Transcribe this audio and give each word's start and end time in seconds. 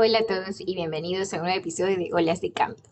Hola 0.00 0.20
a 0.20 0.26
todos 0.26 0.60
y 0.60 0.76
bienvenidos 0.76 1.34
a 1.34 1.38
un 1.38 1.42
nuevo 1.42 1.58
episodio 1.58 1.96
de 1.96 2.10
Olas 2.12 2.40
de 2.40 2.52
Cambio. 2.52 2.84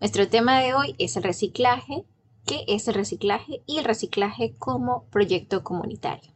Nuestro 0.00 0.28
tema 0.28 0.60
de 0.60 0.72
hoy 0.72 0.94
es 0.98 1.14
el 1.14 1.22
reciclaje, 1.22 2.06
qué 2.46 2.64
es 2.66 2.88
el 2.88 2.94
reciclaje 2.94 3.60
y 3.66 3.76
el 3.76 3.84
reciclaje 3.84 4.54
como 4.58 5.04
proyecto 5.10 5.62
comunitario. 5.62 6.32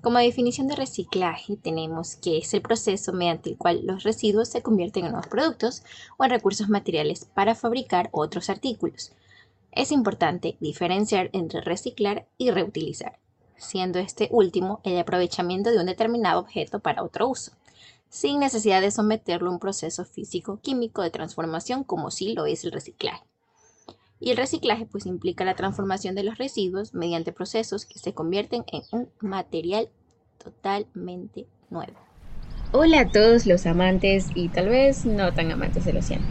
Como 0.00 0.18
definición 0.18 0.66
de 0.66 0.74
reciclaje 0.74 1.56
tenemos 1.56 2.16
que 2.16 2.38
es 2.38 2.52
el 2.52 2.62
proceso 2.62 3.12
mediante 3.12 3.50
el 3.50 3.56
cual 3.56 3.86
los 3.86 4.02
residuos 4.02 4.48
se 4.48 4.60
convierten 4.60 5.04
en 5.04 5.12
nuevos 5.12 5.28
productos 5.28 5.84
o 6.16 6.24
en 6.24 6.30
recursos 6.30 6.68
materiales 6.68 7.24
para 7.24 7.54
fabricar 7.54 8.08
otros 8.10 8.50
artículos. 8.50 9.12
Es 9.70 9.92
importante 9.92 10.56
diferenciar 10.58 11.30
entre 11.32 11.60
reciclar 11.60 12.26
y 12.38 12.50
reutilizar, 12.50 13.20
siendo 13.56 14.00
este 14.00 14.28
último 14.32 14.80
el 14.82 14.98
aprovechamiento 14.98 15.70
de 15.70 15.78
un 15.78 15.86
determinado 15.86 16.40
objeto 16.40 16.80
para 16.80 17.04
otro 17.04 17.28
uso 17.28 17.52
sin 18.14 18.38
necesidad 18.38 18.80
de 18.80 18.92
someterlo 18.92 19.50
a 19.50 19.54
un 19.54 19.58
proceso 19.58 20.04
físico-químico 20.04 21.02
de 21.02 21.10
transformación 21.10 21.82
como 21.82 22.12
sí 22.12 22.32
lo 22.32 22.46
es 22.46 22.62
el 22.62 22.70
reciclaje. 22.70 23.24
Y 24.20 24.30
el 24.30 24.36
reciclaje 24.36 24.86
pues 24.86 25.04
implica 25.06 25.44
la 25.44 25.56
transformación 25.56 26.14
de 26.14 26.22
los 26.22 26.38
residuos 26.38 26.94
mediante 26.94 27.32
procesos 27.32 27.86
que 27.86 27.98
se 27.98 28.14
convierten 28.14 28.64
en 28.70 28.82
un 28.92 29.08
material 29.18 29.88
totalmente 30.38 31.48
nuevo. 31.70 31.94
Hola 32.70 33.00
a 33.00 33.10
todos 33.10 33.46
los 33.46 33.66
amantes 33.66 34.28
y 34.36 34.48
tal 34.48 34.68
vez 34.68 35.04
no 35.04 35.34
tan 35.34 35.50
amantes 35.50 35.84
del 35.84 35.96
océano. 35.96 36.24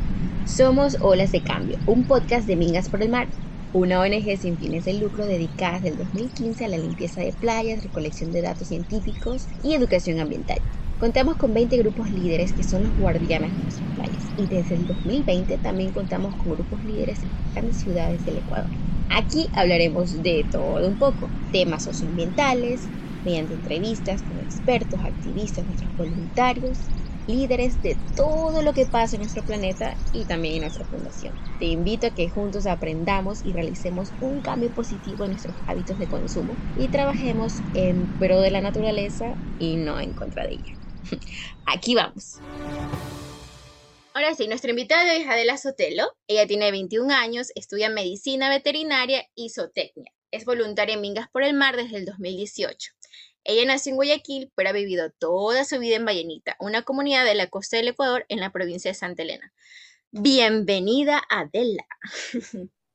Somos 0.47 0.95
Olas 1.01 1.33
de 1.33 1.43
Cambio, 1.43 1.77
un 1.85 2.05
podcast 2.05 2.47
de 2.47 2.55
Mingas 2.55 2.87
por 2.87 3.03
el 3.03 3.09
Mar, 3.09 3.27
una 3.73 3.99
ONG 3.99 4.37
sin 4.37 4.57
fines 4.57 4.85
de 4.85 4.93
lucro 4.93 5.25
dedicada 5.25 5.81
desde 5.81 5.89
el 5.89 5.97
2015 5.97 6.63
a 6.63 6.69
la 6.69 6.77
limpieza 6.77 7.19
de 7.19 7.33
playas, 7.33 7.83
recolección 7.83 8.31
de 8.31 8.41
datos 8.41 8.69
científicos 8.69 9.47
y 9.65 9.73
educación 9.73 10.21
ambiental. 10.21 10.61
Contamos 10.97 11.35
con 11.35 11.53
20 11.53 11.77
grupos 11.77 12.11
líderes 12.11 12.53
que 12.53 12.63
son 12.63 12.83
los 12.83 12.95
guardianes 12.95 13.55
de 13.55 13.61
nuestras 13.63 13.89
playas 13.91 14.31
y 14.37 14.47
desde 14.47 14.75
el 14.75 14.85
2020 14.85 15.57
también 15.57 15.91
contamos 15.91 16.37
con 16.37 16.53
grupos 16.53 16.81
líderes 16.83 17.23
en 17.23 17.33
grandes 17.53 17.77
ciudades 17.79 18.23
del 18.23 18.37
Ecuador. 18.37 18.69
Aquí 19.09 19.49
hablaremos 19.53 20.21
de 20.21 20.47
todo 20.49 20.87
un 20.87 20.97
poco, 20.97 21.35
temas 21.51 21.83
socioambientales, 21.83 22.89
mediante 23.21 23.53
entrevistas 23.53 24.23
con 24.23 24.39
expertos, 24.39 25.01
activistas, 25.03 25.65
nuestros 25.65 25.93
voluntarios, 25.93 26.89
líderes 27.25 27.81
de 27.81 28.01
todo 28.15 28.61
lo 28.61 28.73
que 28.73 28.85
pasa 28.85 29.15
en 29.17 29.21
nuestro 29.21 29.43
planeta 29.43 29.99
y 30.13 30.25
también 30.25 30.55
en 30.55 30.61
nuestra 30.61 30.85
fundación. 30.85 31.35
Te 31.57 31.65
invito 31.65 32.07
a 32.07 32.11
que 32.11 32.29
juntos 32.29 32.65
aprendamos 32.65 33.43
y 33.43 33.51
realicemos 33.53 34.15
un 34.19 34.41
cambio 34.41 34.71
positivo 34.73 35.25
en 35.25 35.31
nuestros 35.31 35.57
hábitos 35.65 35.97
de 35.97 36.07
consumo 36.07 36.61
y 36.73 36.89
trabajemos 36.89 37.63
en 37.73 38.07
pro 38.07 38.39
de 38.39 38.51
la 38.51 38.61
naturaleza 38.61 39.37
y 39.57 39.75
no 39.77 39.99
en 39.99 40.13
contra 40.13 40.43
de 40.47 40.53
ella. 40.53 40.82
Aquí 41.65 41.95
vamos. 41.95 42.39
Ahora 44.13 44.35
sí, 44.35 44.47
nuestra 44.47 44.69
invitada 44.69 45.05
de 45.05 45.11
hoy 45.11 45.21
es 45.23 45.27
Adela 45.27 45.57
Sotelo. 45.57 46.15
Ella 46.27 46.45
tiene 46.45 46.69
21 46.69 47.13
años, 47.13 47.51
estudia 47.55 47.89
medicina 47.89 48.49
veterinaria 48.49 49.27
y 49.33 49.49
zootecnia. 49.49 50.11
Es 50.31 50.45
voluntaria 50.45 50.95
en 50.95 51.01
Mingas 51.01 51.29
por 51.29 51.43
el 51.43 51.53
Mar 51.53 51.75
desde 51.75 51.97
el 51.97 52.05
2018. 52.05 52.91
Ella 53.43 53.65
nació 53.65 53.91
en 53.91 53.95
Guayaquil, 53.97 54.51
pero 54.55 54.69
ha 54.69 54.73
vivido 54.73 55.11
toda 55.11 55.65
su 55.65 55.79
vida 55.79 55.95
en 55.95 56.05
Vallenita, 56.05 56.55
una 56.59 56.83
comunidad 56.83 57.25
de 57.25 57.35
la 57.35 57.47
costa 57.47 57.77
del 57.77 57.89
Ecuador 57.89 58.25
en 58.29 58.39
la 58.39 58.51
provincia 58.51 58.91
de 58.91 58.95
Santa 58.95 59.23
Elena. 59.23 59.51
Bienvenida, 60.11 61.23
Adela. 61.29 61.85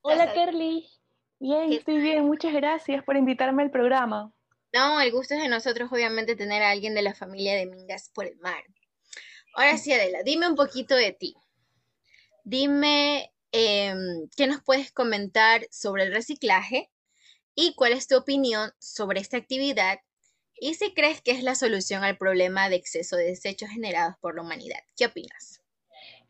Hola, 0.02 0.32
Kerly. 0.32 0.88
Bien, 1.40 1.72
estoy 1.72 1.98
bien. 1.98 2.24
Muchas 2.24 2.52
gracias 2.54 3.04
por 3.04 3.16
invitarme 3.16 3.62
al 3.64 3.70
programa. 3.70 4.32
No, 4.72 5.00
el 5.00 5.10
gusto 5.12 5.34
es 5.34 5.42
de 5.42 5.48
nosotros, 5.48 5.90
obviamente, 5.90 6.36
tener 6.36 6.62
a 6.62 6.70
alguien 6.70 6.94
de 6.94 7.02
la 7.02 7.14
familia 7.14 7.54
de 7.54 7.66
Mingas 7.66 8.10
por 8.10 8.26
el 8.26 8.36
mar. 8.38 8.62
Ahora 9.54 9.78
sí, 9.78 9.92
Adela, 9.92 10.22
dime 10.22 10.46
un 10.46 10.56
poquito 10.56 10.94
de 10.94 11.12
ti. 11.12 11.34
Dime 12.44 13.32
em, 13.50 14.28
qué 14.36 14.46
nos 14.46 14.62
puedes 14.62 14.92
comentar 14.92 15.66
sobre 15.70 16.04
el 16.04 16.12
reciclaje 16.12 16.90
y 17.54 17.74
cuál 17.74 17.92
es 17.92 18.06
tu 18.06 18.16
opinión 18.16 18.72
sobre 18.78 19.20
esta 19.20 19.38
actividad 19.38 20.00
y 20.60 20.74
si 20.74 20.92
crees 20.92 21.22
que 21.22 21.30
es 21.30 21.42
la 21.42 21.54
solución 21.54 22.04
al 22.04 22.18
problema 22.18 22.68
de 22.68 22.76
exceso 22.76 23.16
de 23.16 23.24
desechos 23.24 23.70
generados 23.70 24.16
por 24.20 24.34
la 24.34 24.42
humanidad. 24.42 24.80
¿Qué 24.96 25.06
opinas? 25.06 25.62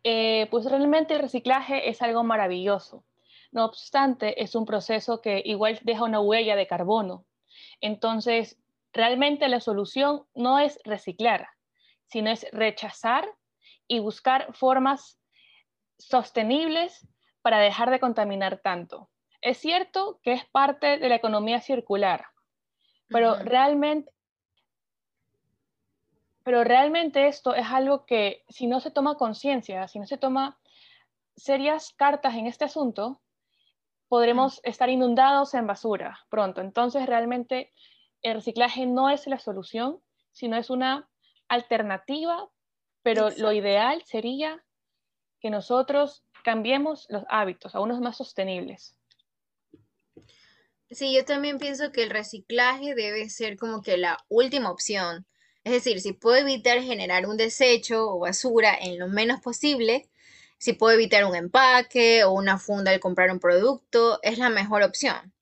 Eh, 0.04 0.46
pues 0.50 0.64
realmente 0.64 1.14
el 1.14 1.20
reciclaje 1.20 1.88
es 1.90 2.02
algo 2.02 2.22
maravilloso. 2.24 3.04
No 3.50 3.64
obstante, 3.64 4.42
es 4.42 4.54
un 4.54 4.64
proceso 4.64 5.20
que 5.20 5.42
igual 5.44 5.80
deja 5.82 6.04
una 6.04 6.20
huella 6.20 6.54
de 6.54 6.66
carbono 6.66 7.27
entonces, 7.80 8.58
realmente 8.92 9.48
la 9.48 9.60
solución 9.60 10.24
no 10.34 10.58
es 10.58 10.80
reciclar, 10.84 11.48
sino 12.06 12.30
es 12.30 12.46
rechazar 12.52 13.28
y 13.86 14.00
buscar 14.00 14.54
formas 14.54 15.20
sostenibles 15.98 17.06
para 17.42 17.58
dejar 17.58 17.90
de 17.90 18.00
contaminar 18.00 18.60
tanto. 18.62 19.10
Es 19.40 19.58
cierto 19.58 20.20
que 20.22 20.32
es 20.32 20.44
parte 20.46 20.98
de 20.98 21.08
la 21.08 21.14
economía 21.14 21.60
circular, 21.60 22.26
pero 23.08 23.36
realmente 23.36 24.10
pero 26.48 26.64
realmente 26.64 27.26
esto 27.26 27.54
es 27.54 27.66
algo 27.66 28.06
que 28.06 28.42
si 28.48 28.66
no 28.66 28.80
se 28.80 28.90
toma 28.90 29.16
conciencia, 29.16 29.86
si 29.86 29.98
no 29.98 30.06
se 30.06 30.16
toma 30.16 30.58
serias 31.36 31.92
cartas 31.92 32.36
en 32.36 32.46
este 32.46 32.64
asunto, 32.64 33.20
podremos 34.08 34.60
estar 34.64 34.88
inundados 34.88 35.54
en 35.54 35.66
basura 35.66 36.18
pronto. 36.30 36.60
Entonces, 36.60 37.06
realmente 37.06 37.72
el 38.22 38.34
reciclaje 38.34 38.86
no 38.86 39.10
es 39.10 39.26
la 39.26 39.38
solución, 39.38 40.00
sino 40.32 40.56
es 40.56 40.70
una 40.70 41.08
alternativa, 41.48 42.48
pero 43.02 43.30
lo 43.36 43.52
ideal 43.52 44.02
sería 44.04 44.64
que 45.40 45.50
nosotros 45.50 46.24
cambiemos 46.42 47.06
los 47.10 47.24
hábitos 47.28 47.74
a 47.74 47.80
unos 47.80 48.00
más 48.00 48.16
sostenibles. 48.16 48.96
Sí, 50.90 51.14
yo 51.14 51.24
también 51.24 51.58
pienso 51.58 51.92
que 51.92 52.02
el 52.02 52.10
reciclaje 52.10 52.94
debe 52.94 53.28
ser 53.28 53.58
como 53.58 53.82
que 53.82 53.98
la 53.98 54.24
última 54.28 54.70
opción. 54.70 55.26
Es 55.62 55.72
decir, 55.72 56.00
si 56.00 56.14
puedo 56.14 56.36
evitar 56.36 56.80
generar 56.80 57.26
un 57.26 57.36
desecho 57.36 58.08
o 58.08 58.20
basura 58.20 58.74
en 58.74 58.98
lo 58.98 59.06
menos 59.06 59.40
posible, 59.40 60.08
si 60.58 60.72
puedo 60.72 60.94
evitar 60.94 61.24
un 61.24 61.36
empaque 61.36 62.24
o 62.24 62.32
una 62.32 62.58
funda 62.58 62.90
al 62.92 63.00
comprar 63.00 63.30
un 63.30 63.40
producto, 63.40 64.20
es 64.22 64.38
la 64.38 64.50
mejor 64.50 64.82
opción. 64.82 65.32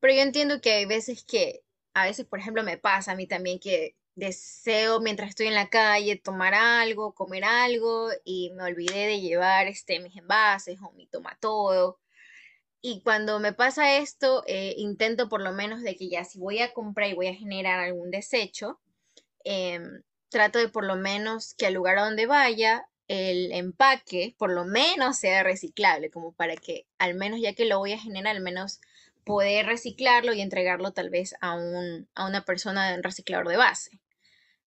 Pero 0.00 0.14
yo 0.14 0.20
entiendo 0.22 0.60
que 0.60 0.72
hay 0.72 0.86
veces 0.86 1.24
que, 1.24 1.62
a 1.94 2.04
veces, 2.04 2.26
por 2.26 2.38
ejemplo, 2.38 2.62
me 2.62 2.78
pasa 2.78 3.12
a 3.12 3.16
mí 3.16 3.26
también 3.26 3.58
que 3.60 3.96
deseo 4.16 5.00
mientras 5.00 5.30
estoy 5.30 5.46
en 5.46 5.54
la 5.54 5.68
calle 5.68 6.16
tomar 6.16 6.54
algo, 6.54 7.14
comer 7.14 7.44
algo 7.44 8.08
y 8.24 8.50
me 8.54 8.64
olvidé 8.64 9.06
de 9.06 9.20
llevar 9.20 9.66
este, 9.68 10.00
mis 10.00 10.16
envases 10.16 10.78
o 10.82 10.92
mi 10.92 11.06
tomatodo. 11.06 12.00
Y 12.80 13.02
cuando 13.02 13.40
me 13.40 13.52
pasa 13.52 13.96
esto, 13.98 14.42
eh, 14.46 14.74
intento 14.78 15.28
por 15.28 15.42
lo 15.42 15.52
menos 15.52 15.82
de 15.82 15.96
que 15.96 16.08
ya 16.08 16.24
si 16.24 16.38
voy 16.38 16.60
a 16.60 16.72
comprar 16.72 17.10
y 17.10 17.14
voy 17.14 17.28
a 17.28 17.34
generar 17.34 17.80
algún 17.80 18.10
desecho, 18.10 18.80
em, 19.44 20.02
trato 20.30 20.58
de 20.58 20.68
por 20.68 20.84
lo 20.84 20.96
menos 20.96 21.54
que 21.54 21.66
al 21.66 21.74
lugar 21.74 21.98
a 21.98 22.04
donde 22.04 22.26
vaya 22.26 22.88
el 23.08 23.52
empaque 23.52 24.34
por 24.38 24.50
lo 24.50 24.64
menos 24.64 25.16
sea 25.18 25.42
reciclable, 25.42 26.10
como 26.10 26.32
para 26.32 26.56
que 26.56 26.86
al 26.98 27.14
menos 27.14 27.40
ya 27.40 27.54
que 27.54 27.64
lo 27.64 27.78
voy 27.78 27.92
a 27.92 27.98
generar, 27.98 28.36
al 28.36 28.42
menos 28.42 28.80
poder 29.24 29.66
reciclarlo 29.66 30.32
y 30.32 30.40
entregarlo 30.40 30.92
tal 30.92 31.10
vez 31.10 31.34
a, 31.40 31.54
un, 31.54 32.08
a 32.14 32.26
una 32.26 32.44
persona 32.44 32.94
un 32.94 33.02
reciclador 33.02 33.48
de 33.48 33.56
base. 33.56 34.00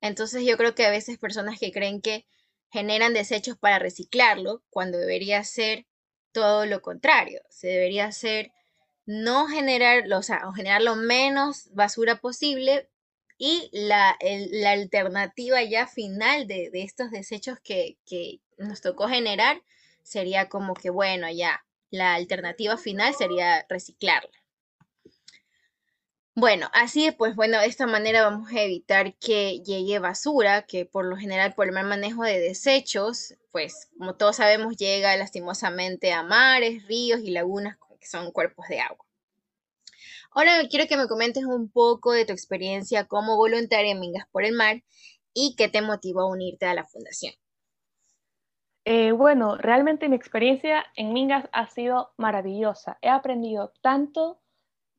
Entonces 0.01 0.45
yo 0.45 0.57
creo 0.57 0.75
que 0.75 0.85
a 0.85 0.91
veces 0.91 1.17
personas 1.17 1.59
que 1.59 1.71
creen 1.71 2.01
que 2.01 2.25
generan 2.71 3.13
desechos 3.13 3.57
para 3.57 3.79
reciclarlo, 3.79 4.61
cuando 4.69 4.97
debería 4.97 5.43
ser 5.43 5.85
todo 6.31 6.65
lo 6.65 6.81
contrario, 6.81 7.41
se 7.49 7.67
debería 7.67 8.05
hacer 8.05 8.51
no 9.05 9.47
generar, 9.47 10.11
o 10.13 10.21
sea, 10.21 10.47
o 10.47 10.53
generar 10.53 10.81
lo 10.81 10.95
menos 10.95 11.69
basura 11.73 12.17
posible 12.17 12.89
y 13.39 13.69
la, 13.71 14.17
alternativa 14.67 15.63
ya 15.63 15.87
final 15.87 16.45
de, 16.45 16.69
estos 16.73 17.09
desechos 17.09 17.57
que, 17.63 17.97
que, 18.05 18.41
nos 18.57 18.81
tocó 18.81 19.07
generar 19.07 19.63
sería 20.03 20.49
como 20.49 20.73
que, 20.73 20.89
bueno, 20.89 21.31
ya, 21.31 21.63
la 21.89 22.15
alternativa 22.15 22.75
final 22.77 23.15
sería 23.15 23.65
reciclarla. 23.69 24.29
Bueno, 26.35 26.69
así 26.73 27.11
pues, 27.11 27.35
bueno, 27.35 27.59
de 27.59 27.67
esta 27.67 27.87
manera 27.87 28.23
vamos 28.23 28.51
a 28.51 28.61
evitar 28.61 29.15
que 29.15 29.61
llegue 29.61 29.99
basura, 29.99 30.63
que 30.63 30.85
por 30.85 31.05
lo 31.05 31.15
general 31.15 31.53
por 31.53 31.67
el 31.67 31.73
mal 31.73 31.85
manejo 31.85 32.23
de 32.23 32.39
desechos, 32.39 33.35
pues 33.51 33.87
como 33.97 34.15
todos 34.15 34.35
sabemos, 34.35 34.75
llega 34.75 35.15
lastimosamente 35.15 36.11
a 36.11 36.23
mares, 36.23 36.85
ríos 36.87 37.21
y 37.21 37.31
lagunas 37.31 37.77
que 37.99 38.07
son 38.07 38.31
cuerpos 38.31 38.67
de 38.67 38.81
agua. 38.81 39.08
Ahora 40.31 40.67
quiero 40.69 40.87
que 40.87 40.97
me 40.97 41.07
comentes 41.07 41.45
un 41.45 41.71
poco 41.71 42.11
de 42.11 42.25
tu 42.25 42.33
experiencia 42.33 43.05
como 43.05 43.35
voluntaria 43.35 43.91
en 43.91 43.99
Mingas 43.99 44.27
por 44.31 44.45
el 44.45 44.53
Mar 44.53 44.83
y 45.33 45.55
qué 45.55 45.69
te 45.69 45.81
motivó 45.81 46.21
a 46.21 46.31
unirte 46.31 46.65
a 46.65 46.73
la 46.73 46.85
fundación. 46.85 47.33
Eh, 48.85 49.11
bueno, 49.11 49.57
realmente 49.57 50.09
mi 50.09 50.15
experiencia 50.15 50.85
en 50.95 51.13
Mingas 51.13 51.47
ha 51.51 51.67
sido 51.67 52.11
maravillosa. 52.17 52.97
He 53.01 53.09
aprendido 53.09 53.73
tanto 53.81 54.41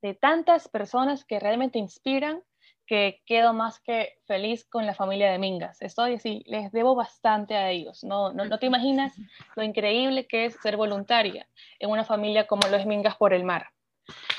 de 0.03 0.15
tantas 0.15 0.69
personas 0.69 1.25
que 1.25 1.41
realmente 1.41 1.79
inspiran 1.79 2.43
que 2.87 3.23
quedo 3.25 3.53
más 3.53 3.79
que 3.81 4.15
feliz 4.27 4.65
con 4.65 4.85
la 4.85 4.95
familia 4.95 5.31
de 5.31 5.39
Mingas. 5.39 5.81
Estoy 5.81 6.15
así, 6.15 6.43
les 6.47 6.73
debo 6.73 6.97
bastante 6.97 7.55
a 7.55 7.71
ellos. 7.71 8.03
No, 8.03 8.33
no, 8.33 8.45
no, 8.45 8.59
te 8.59 8.67
imaginas 8.67 9.15
lo 9.55 9.63
increíble 9.63 10.27
que 10.27 10.47
es 10.47 10.57
ser 10.61 10.77
voluntaria 10.77 11.49
en 11.79 11.91
una 11.91 12.05
familia 12.05 12.47
como 12.49 12.67
lo 12.69 12.77
es 12.77 12.87
Mingas 12.87 13.17
por 13.17 13.33
el 13.33 13.45
Mar. 13.45 13.69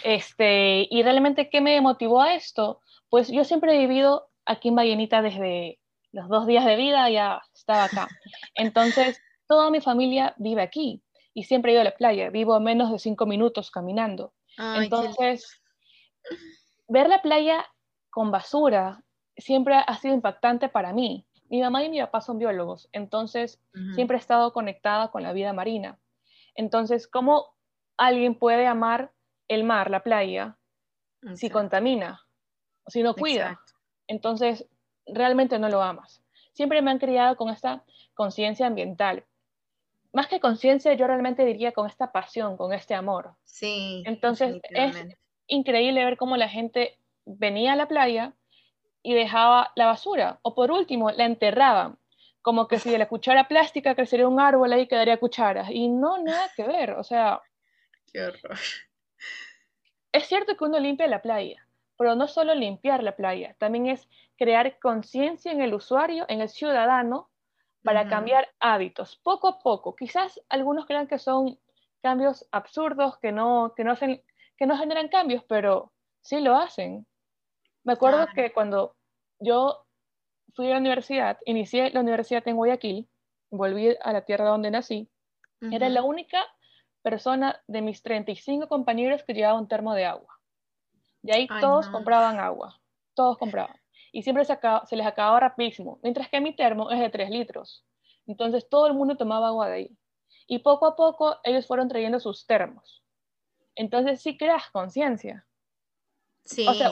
Este, 0.04 0.88
y 0.90 1.04
realmente, 1.04 1.50
¿qué 1.50 1.62
me 1.62 1.80
motivó 1.82 2.22
a 2.22 2.34
esto? 2.34 2.82
Pues 3.10 3.30
yo 3.30 3.44
siempre 3.44 3.76
he 3.76 3.80
vivido 3.80 4.30
aquí 4.46 4.70
en 4.70 4.76
Vallenita 4.76 5.22
desde 5.22 5.80
los 6.12 6.28
dos 6.28 6.48
días 6.48 6.66
de 6.66 6.76
vida, 6.76 7.10
ya 7.10 7.42
estaba 7.54 7.86
acá. 7.86 8.08
Entonces, 8.56 9.22
toda 9.48 9.70
mi 9.70 9.82
familia 9.82 10.34
vive 10.38 10.62
aquí 10.62 11.02
y 11.34 11.44
siempre 11.44 11.72
he 11.72 11.74
ido 11.74 11.82
a 11.82 11.86
la 11.86 11.96
playa. 11.96 12.30
Vivo 12.30 12.54
a 12.54 12.60
menos 12.60 12.92
de 12.92 13.00
cinco 13.00 13.26
minutos 13.26 13.72
caminando. 13.72 14.34
Entonces, 14.58 15.62
ver 16.88 17.08
la 17.08 17.22
playa 17.22 17.66
con 18.10 18.32
basura 18.32 19.04
siempre 19.38 19.76
ha 19.76 19.98
sido 19.98 20.14
impactante 20.14 20.70
para 20.70 20.94
mí. 20.94 21.26
Mi 21.50 21.62
mamá 21.62 21.84
y 21.84 21.90
mi 21.90 22.00
papá 22.00 22.22
son 22.22 22.38
biólogos, 22.38 22.88
entonces 22.94 23.60
siempre 23.94 24.16
he 24.16 24.20
estado 24.20 24.54
conectada 24.54 25.10
con 25.10 25.22
la 25.22 25.34
vida 25.34 25.52
marina. 25.52 26.00
Entonces, 26.56 27.08
¿cómo 27.08 27.56
alguien 27.98 28.36
puede 28.36 28.68
amar 28.68 29.12
el 29.52 29.66
mar, 29.66 29.92
la 29.92 30.02
playa, 30.02 30.58
si 31.36 31.50
contamina, 31.50 32.22
si 32.88 33.04
no 33.04 33.14
cuida? 33.14 33.60
Entonces, 34.08 34.66
realmente 35.06 35.60
no 35.60 35.68
lo 35.68 35.82
amas. 35.82 36.24
Siempre 36.54 36.82
me 36.82 36.92
han 36.92 37.00
criado 37.00 37.36
con 37.36 37.50
esta 37.50 37.84
conciencia 38.14 38.68
ambiental. 38.68 39.26
Más 40.14 40.28
que 40.28 40.40
conciencia, 40.40 40.94
yo 40.94 41.06
realmente 41.06 41.44
diría 41.46 41.74
con 41.74 41.88
esta 41.88 42.14
pasión, 42.14 42.56
con 42.56 42.72
este 42.74 42.96
amor. 42.96 43.36
Sí. 43.44 44.04
Entonces, 44.06 44.62
es 44.70 45.08
increíble 45.48 46.06
ver 46.06 46.18
cómo 46.18 46.38
la 46.38 46.48
gente 46.48 46.98
venía 47.26 47.74
a 47.74 47.76
la 47.76 47.90
playa 47.90 48.34
y 49.04 49.14
dejaba 49.14 49.72
la 49.76 49.88
basura, 49.88 50.40
o 50.44 50.56
por 50.56 50.72
último, 50.72 51.12
la 51.12 51.26
enterraban, 51.26 51.98
como 52.42 52.68
que 52.68 52.80
si 52.80 52.90
de 52.90 53.00
la 53.00 53.08
cuchara 53.10 53.48
plástica 53.50 53.96
crecería 53.96 54.28
un 54.28 54.40
árbol 54.40 54.72
ahí 54.72 54.88
quedaría 54.88 55.18
cucharas, 55.18 55.70
y 55.70 55.90
no, 55.90 56.24
nada 56.24 56.50
que 56.56 56.64
ver, 56.64 56.92
o 56.92 57.04
sea... 57.04 57.42
Qué 58.14 58.22
horror. 58.24 58.60
Es 60.12 60.26
cierto 60.28 60.58
que 60.58 60.64
uno 60.64 60.80
limpia 60.80 61.08
la 61.08 61.22
playa, 61.22 61.66
pero 61.98 62.16
no 62.16 62.28
solo 62.28 62.54
limpiar 62.54 63.04
la 63.04 63.16
playa, 63.16 63.56
también 63.60 63.88
es 63.88 64.08
crear 64.38 64.80
conciencia 64.80 65.52
en 65.52 65.62
el 65.62 65.74
usuario, 65.74 66.26
en 66.28 66.42
el 66.42 66.50
ciudadano, 66.50 67.30
para 67.84 68.08
cambiar 68.08 68.48
hábitos, 68.60 69.18
poco 69.24 69.48
a 69.48 69.60
poco. 69.60 69.96
Quizás 69.96 70.40
algunos 70.50 70.86
crean 70.86 71.08
que 71.08 71.18
son 71.18 71.58
cambios 72.02 72.48
absurdos, 72.52 73.18
que 73.18 73.32
no, 73.32 73.74
que 73.76 73.84
no, 73.84 73.96
que 73.96 74.66
no 74.68 74.78
generan 74.78 75.08
cambios, 75.08 75.44
pero 75.46 75.92
sí 76.22 76.40
lo 76.42 76.56
hacen. 76.56 77.08
Me 77.84 77.94
acuerdo 77.94 78.28
que 78.36 78.54
cuando 78.54 78.96
yo 79.40 79.86
fui 80.54 80.68
a 80.68 80.72
la 80.72 80.78
universidad, 80.78 81.40
inicié 81.46 81.90
la 81.92 82.02
universidad 82.02 82.48
en 82.48 82.56
Guayaquil, 82.56 83.10
volví 83.50 83.96
a 84.02 84.14
la 84.14 84.26
tierra 84.26 84.46
donde 84.46 84.72
nací, 84.72 85.10
era 85.72 85.90
la 85.90 86.04
única 86.04 86.44
persona 87.02 87.62
de 87.68 87.82
mis 87.82 88.04
35 88.04 88.68
compañeros 88.68 89.24
que 89.24 89.34
llevaba 89.34 89.60
un 89.60 89.68
termo 89.68 89.94
de 89.94 90.06
agua. 90.06 90.40
Y 91.24 91.32
ahí 91.32 91.48
todos 91.60 91.88
compraban 91.90 92.40
agua, 92.40 92.80
todos 93.14 93.38
compraban. 93.38 93.76
Y 94.12 94.24
siempre 94.24 94.46
se, 94.46 94.58
se, 94.86 94.96
les 94.96 95.06
acababa 95.06 95.40
rapidísimo, 95.40 96.00
mientras 96.04 96.30
que 96.30 96.42
mi 96.42 96.56
termo 96.56 96.92
es 96.92 97.00
de 97.00 97.10
3 97.10 97.30
litros. 97.30 97.86
Entonces 98.28 98.68
todo 98.70 98.88
el 98.88 98.94
mundo 98.94 99.18
tomaba 99.18 99.48
agua 99.48 99.70
de 99.70 99.76
ahí. 99.76 99.98
Y 100.48 100.60
poco 100.60 100.86
a 100.86 100.96
poco 100.96 101.38
ellos 101.44 101.68
fueron 101.68 101.88
trayendo 101.88 102.20
sus 102.20 102.46
termos. 102.46 103.04
Entonces 103.76 104.22
sí 104.22 104.38
creas 104.38 104.70
conciencia. 104.72 105.46
Sí. 106.44 106.68
O 106.68 106.74
sea, 106.74 106.92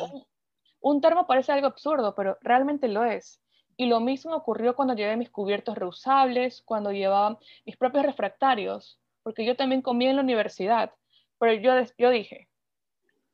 un 0.81 1.01
termo 1.01 1.27
parece 1.27 1.51
algo 1.51 1.67
absurdo, 1.67 2.15
pero 2.15 2.37
realmente 2.41 2.87
lo 2.87 3.03
es. 3.03 3.41
Y 3.75 3.85
lo 3.85 3.99
mismo 3.99 4.35
ocurrió 4.35 4.75
cuando 4.75 4.93
llevé 4.93 5.17
mis 5.17 5.29
cubiertos 5.29 5.77
reusables, 5.77 6.61
cuando 6.61 6.91
llevaba 6.91 7.39
mis 7.65 7.77
propios 7.77 8.05
refractarios, 8.05 8.99
porque 9.29 9.45
yo 9.45 9.55
también 9.55 9.83
comía 9.83 10.09
en 10.09 10.15
la 10.15 10.23
universidad. 10.23 10.91
Pero 11.37 11.53
yo, 11.53 11.71
yo 11.99 12.09
dije, 12.09 12.47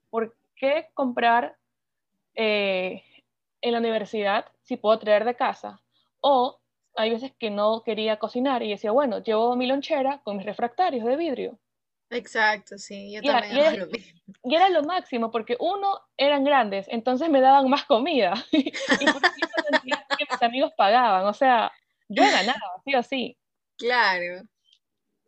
¿por 0.10 0.36
qué 0.58 0.90
comprar 0.94 1.56
eh, 2.34 3.02
en 3.62 3.72
la 3.72 3.80
universidad 3.80 4.46
si 4.64 4.76
puedo 4.76 5.00
traer 5.00 5.24
de 5.24 5.36
casa? 5.36 5.80
O 6.20 6.60
hay 6.98 7.12
veces 7.12 7.32
que 7.40 7.50
no 7.50 7.82
quería 7.82 8.20
cocinar 8.20 8.62
y 8.62 8.72
decía, 8.72 8.92
bueno, 8.92 9.24
llevo 9.24 9.56
mi 9.56 9.68
lonchera 9.68 10.20
con 10.26 10.36
mis 10.36 10.46
refractarios 10.46 11.06
de 11.06 11.16
vidrio. 11.16 11.60
Exacto, 12.10 12.78
sí, 12.78 13.14
yo 13.14 13.22
también 13.22 13.56
y 13.56 13.60
era, 13.62 13.72
lo 13.78 13.88
mismo. 13.88 14.20
Y 14.44 14.56
era 14.56 14.70
lo 14.70 14.84
máximo, 14.84 15.32
porque 15.32 15.56
uno, 15.62 16.02
eran 16.18 16.44
grandes, 16.44 16.88
entonces 16.90 17.30
me 17.30 17.40
daban 17.40 17.70
más 17.70 17.86
comida. 17.86 18.34
y 18.52 18.70
por 19.06 19.22
que 19.22 20.26
mis 20.30 20.44
amigos 20.44 20.74
pagaban, 20.76 21.26
o 21.26 21.34
sea, 21.34 21.72
yo 22.10 22.22
ganaba, 22.22 22.82
sí 22.84 22.96
o 22.96 23.02
sí. 23.02 23.38
Claro. 23.78 24.44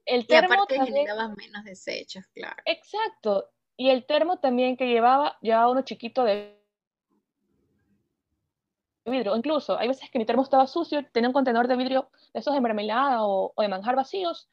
El 0.08 0.26
termo 0.26 0.50
y 0.50 0.54
aparte 0.54 0.76
también, 0.78 0.96
generabas 0.96 1.36
menos 1.36 1.64
desechos, 1.66 2.26
claro. 2.34 2.56
Exacto. 2.66 3.50
Y 3.76 3.90
el 3.90 4.06
termo 4.06 4.40
también 4.40 4.78
que 4.78 4.88
llevaba, 4.88 5.38
llevaba 5.42 5.70
uno 5.70 5.82
chiquito 5.84 6.24
de 6.24 6.58
vidrio. 9.06 9.36
Incluso, 9.36 9.78
hay 9.78 9.88
veces 9.88 10.10
que 10.10 10.18
mi 10.18 10.26
termo 10.26 10.44
estaba 10.44 10.66
sucio, 10.66 11.06
tenía 11.12 11.30
un 11.30 11.34
contenedor 11.34 11.68
de 11.68 11.76
vidrio 11.76 12.10
de 12.34 12.40
esos 12.40 12.54
de 12.54 12.62
mermelada 12.62 13.26
o, 13.26 13.54
o 13.56 13.62
de 13.62 13.68
manjar 13.68 13.96
vacíos, 13.96 14.50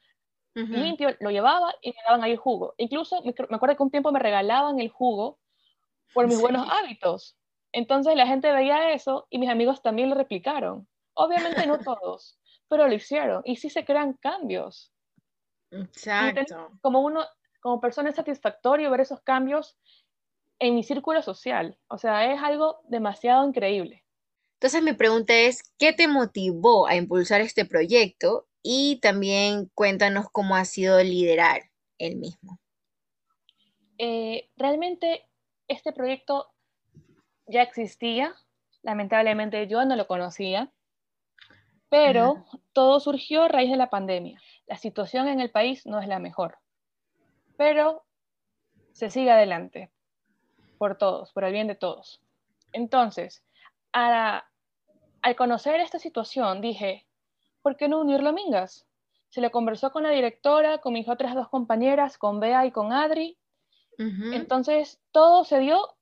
limpio, 0.54 1.16
lo 1.20 1.30
llevaba 1.30 1.74
y 1.82 1.90
me 1.90 1.96
daban 2.06 2.22
ahí 2.22 2.32
el 2.32 2.36
jugo. 2.36 2.74
Incluso 2.76 3.22
me, 3.22 3.34
acuerdo 3.56 3.76
que 3.76 3.82
un 3.82 3.90
tiempo 3.90 4.12
me 4.12 4.20
regalaban 4.20 4.78
el 4.78 4.88
jugo 4.88 5.38
por 6.12 6.28
mis 6.28 6.40
buenos 6.40 6.68
hábitos. 6.70 7.36
Entonces 7.72 8.14
la 8.14 8.26
gente 8.26 8.52
veía 8.52 8.92
eso 8.92 9.26
y 9.30 9.38
mis 9.38 9.50
amigos 9.50 9.82
también 9.82 10.10
lo 10.10 10.14
replicaron. 10.14 10.86
Obviamente 11.14 11.66
no 11.66 11.78
todos, 11.84 12.38
pero 12.68 12.86
lo 12.86 12.94
hicieron 12.94 13.42
y 13.44 13.56
sí 13.56 13.68
se 13.68 13.84
crean 13.84 14.14
cambios. 14.14 14.93
Exacto. 15.82 16.70
Como 16.80 17.00
uno, 17.00 17.24
como 17.60 17.80
persona 17.80 18.10
es 18.10 18.16
satisfactorio 18.16 18.90
ver 18.90 19.00
esos 19.00 19.20
cambios 19.20 19.76
en 20.58 20.74
mi 20.74 20.82
círculo 20.82 21.22
social. 21.22 21.78
O 21.88 21.98
sea, 21.98 22.32
es 22.32 22.42
algo 22.42 22.80
demasiado 22.88 23.46
increíble. 23.46 24.04
Entonces 24.54 24.82
mi 24.82 24.92
pregunta 24.92 25.34
es, 25.34 25.62
¿qué 25.78 25.92
te 25.92 26.08
motivó 26.08 26.86
a 26.86 26.96
impulsar 26.96 27.40
este 27.40 27.64
proyecto 27.64 28.46
y 28.66 28.98
también 29.00 29.70
cuéntanos 29.74 30.30
cómo 30.32 30.56
ha 30.56 30.64
sido 30.64 31.00
liderar 31.02 31.70
el 31.98 32.16
mismo. 32.16 32.58
Eh, 33.98 34.48
realmente 34.56 35.28
este 35.68 35.92
proyecto 35.92 36.50
ya 37.46 37.62
existía, 37.62 38.34
lamentablemente 38.82 39.68
yo 39.68 39.84
no 39.84 39.96
lo 39.96 40.06
conocía, 40.06 40.72
pero 41.90 42.44
todo 42.72 42.98
surgió 43.00 43.42
a 43.42 43.48
raíz 43.48 43.70
de 43.70 43.76
la 43.76 43.90
pandemia. 43.90 44.40
La 44.66 44.76
situación 44.76 45.28
en 45.28 45.40
el 45.40 45.50
país 45.50 45.86
no 45.86 46.00
es 46.00 46.08
la 46.08 46.18
mejor, 46.18 46.58
pero 47.56 48.04
se 48.92 49.10
sigue 49.10 49.30
adelante 49.30 49.90
por 50.78 50.96
todos, 50.96 51.32
por 51.32 51.44
el 51.44 51.52
bien 51.52 51.66
de 51.66 51.74
todos. 51.74 52.20
Entonces, 52.72 53.44
al 53.92 54.42
conocer 55.36 55.80
esta 55.80 55.98
situación, 55.98 56.60
dije, 56.60 57.06
¿por 57.62 57.76
qué 57.76 57.88
no 57.88 58.00
unirlo 58.00 58.30
a 58.30 58.32
Mingas? 58.32 58.86
Se 59.28 59.40
le 59.40 59.50
conversó 59.50 59.92
con 59.92 60.02
la 60.02 60.10
directora, 60.10 60.78
con 60.78 60.92
mis 60.92 61.08
otras 61.08 61.34
dos 61.34 61.48
compañeras, 61.48 62.18
con 62.18 62.40
Bea 62.40 62.66
y 62.66 62.72
con 62.72 62.92
Adri. 62.92 63.38
Entonces, 63.98 65.00
todo 65.12 65.44
se 65.44 65.60
dio 65.60 65.96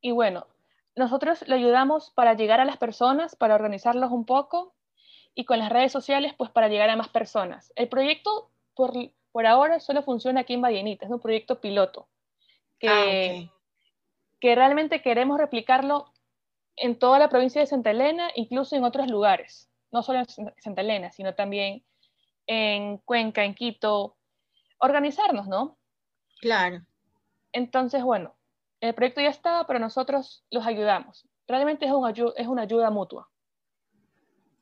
y 0.00 0.10
bueno, 0.12 0.46
nosotros 0.94 1.46
le 1.48 1.54
ayudamos 1.54 2.10
para 2.10 2.34
llegar 2.34 2.60
a 2.60 2.64
las 2.64 2.76
personas, 2.76 3.36
para 3.36 3.54
organizarlos 3.54 4.10
un 4.10 4.24
poco 4.24 4.74
y 5.34 5.44
con 5.44 5.58
las 5.58 5.70
redes 5.70 5.92
sociales, 5.92 6.34
pues 6.36 6.50
para 6.50 6.68
llegar 6.68 6.90
a 6.90 6.96
más 6.96 7.08
personas. 7.08 7.72
El 7.76 7.88
proyecto 7.88 8.50
por, 8.74 8.92
por 9.32 9.46
ahora 9.46 9.80
solo 9.80 10.02
funciona 10.02 10.40
aquí 10.40 10.54
en 10.54 10.62
Vallenita, 10.62 11.06
es 11.06 11.12
un 11.12 11.20
proyecto 11.20 11.60
piloto 11.60 12.08
que, 12.78 12.88
ah, 12.88 13.52
que 14.40 14.54
realmente 14.54 15.02
queremos 15.02 15.38
replicarlo 15.38 16.12
en 16.76 16.98
toda 16.98 17.18
la 17.18 17.28
provincia 17.28 17.60
de 17.60 17.66
Santa 17.66 17.90
Elena, 17.90 18.30
incluso 18.34 18.76
en 18.76 18.84
otros 18.84 19.08
lugares 19.08 19.68
no 19.92 20.02
solo 20.02 20.20
en 20.20 20.26
Santa 20.26 20.80
Elena, 20.80 21.12
sino 21.12 21.34
también 21.34 21.84
en 22.46 22.98
Cuenca, 22.98 23.44
en 23.44 23.54
Quito, 23.54 24.16
organizarnos, 24.78 25.46
¿no? 25.46 25.78
Claro. 26.40 26.82
Entonces, 27.52 28.02
bueno, 28.02 28.34
el 28.80 28.94
proyecto 28.94 29.20
ya 29.20 29.28
estaba, 29.28 29.66
pero 29.66 29.78
nosotros 29.78 30.44
los 30.50 30.66
ayudamos. 30.66 31.28
Realmente 31.46 31.86
es, 31.86 31.92
es 32.36 32.46
una 32.48 32.62
ayuda 32.62 32.90
mutua. 32.90 33.28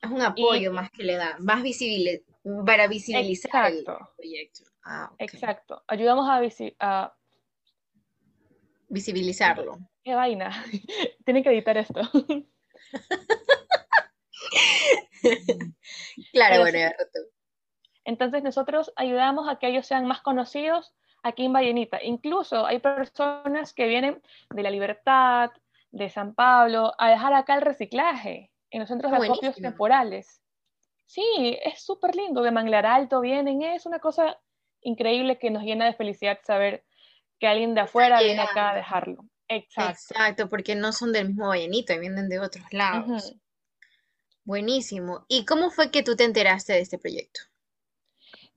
Es 0.03 0.11
un 0.11 0.23
apoyo 0.23 0.73
más 0.73 0.91
que 0.91 1.05
le 1.05 1.17
da, 1.17 1.37
más 1.39 1.63
visible, 1.63 2.25
para 2.65 2.87
visibilizar 2.87 3.71
el 3.71 3.85
proyecto. 3.85 4.65
Ah, 4.83 5.13
Exacto. 5.19 5.83
Ayudamos 5.87 6.27
a, 6.29 6.41
a 6.81 7.15
visibilizarlo. 8.89 9.79
Qué 10.03 10.15
vaina. 10.15 10.65
Tienen 11.25 11.43
que 11.43 11.51
editar 11.51 11.77
esto. 11.77 12.01
claro, 16.33 16.61
bueno, 16.61 16.79
Entonces 18.05 18.43
nosotros 18.43 18.91
ayudamos 18.97 19.49
a 19.49 19.59
que 19.59 19.69
ellos 19.69 19.87
sean 19.87 20.07
más 20.07 20.23
conocidos 20.23 20.95
aquí 21.23 21.45
en 21.45 21.53
Vallenita. 21.53 22.03
Incluso 22.03 22.65
hay 22.65 22.79
personas 22.79 23.75
que 23.75 23.87
vienen 23.87 24.23
de 24.49 24.63
La 24.63 24.71
Libertad, 24.71 25.51
de 25.91 26.09
San 26.09 26.35
Pablo 26.35 26.95
a 26.99 27.11
dejar 27.11 27.35
acá 27.35 27.57
el 27.57 27.63
reciclaje 27.63 28.51
en 28.71 28.81
los 28.81 28.89
centros 28.89 29.13
de 29.13 29.19
acopios 29.19 29.57
temporales. 29.57 30.43
Sí, 31.07 31.59
es 31.65 31.83
súper 31.83 32.15
lindo. 32.15 32.43
De 32.43 32.51
Manglar 32.51 32.87
Alto 32.87 33.21
vienen, 33.21 33.63
es 33.63 33.87
una 33.87 33.99
cosa 33.99 34.39
increíble 34.83 35.39
que 35.39 35.51
nos 35.51 35.63
llena 35.63 35.87
de 35.87 35.95
felicidad 35.95 36.39
saber 36.45 36.85
que 37.39 37.47
alguien 37.47 37.75
de 37.75 37.81
afuera 37.81 38.23
viene 38.23 38.41
acá 38.41 38.71
a 38.71 38.77
dejarlo. 38.77 39.25
Exacto. 39.49 40.15
Exacto, 40.15 40.49
porque 40.49 40.77
no 40.77 40.93
son 40.93 41.13
del 41.13 41.29
mismo 41.29 41.49
Vallenito, 41.49 41.99
vienen 41.99 42.29
de 42.29 42.39
otros 42.39 42.73
lados. 42.73 43.35
Buenísimo. 44.45 45.25
¿Y 45.29 45.45
cómo 45.45 45.71
fue 45.71 45.91
que 45.91 46.03
tú 46.03 46.15
te 46.17 46.25
enteraste 46.25 46.73
de 46.73 46.81
este 46.81 46.99
proyecto? 46.99 47.41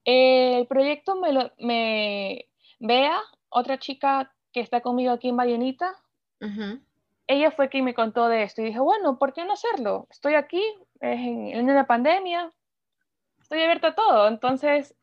el 0.06 0.68
proyecto 0.68 1.16
me, 1.16 1.32
lo, 1.32 1.54
me 1.60 2.50
vea, 2.80 3.22
otra 3.50 3.80
chica 3.80 4.36
que 4.52 4.60
está 4.60 4.82
conmigo 4.82 5.12
aquí 5.12 5.30
en 5.30 5.38
Vallenita, 5.38 5.96
ella 7.34 7.52
fue 7.52 7.70
quien 7.70 7.86
me 7.86 7.94
contó 7.94 8.28
de 8.28 8.44
esto 8.44 8.62
y 8.62 8.66
dije, 8.66 8.80
bueno, 8.80 9.18
¿por 9.18 9.34
qué 9.34 9.46
no 9.46 9.54
hacerlo? 9.54 10.08
Estoy 10.10 10.36
aquí, 10.36 10.64
es 11.00 11.20
en, 11.20 11.70
una 11.70 11.86
pandemia, 11.86 12.52
estoy 13.42 13.62
abierta 13.62 13.90
a 13.90 13.96
todo. 13.96 14.28
Entonces 14.28 14.96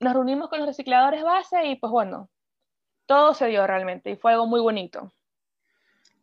nos 0.00 0.12
reunimos 0.12 0.48
con 0.48 0.58
los 0.60 0.68
recicladores 0.68 1.22
base 1.22 1.66
y 1.66 1.76
pues 1.76 1.90
bueno, 1.90 2.28
todo 3.06 3.34
se 3.34 3.46
dio 3.46 3.66
realmente 3.66 4.10
y 4.10 4.16
fue 4.16 4.32
algo 4.32 4.46
muy 4.46 4.60
bonito. 4.60 5.12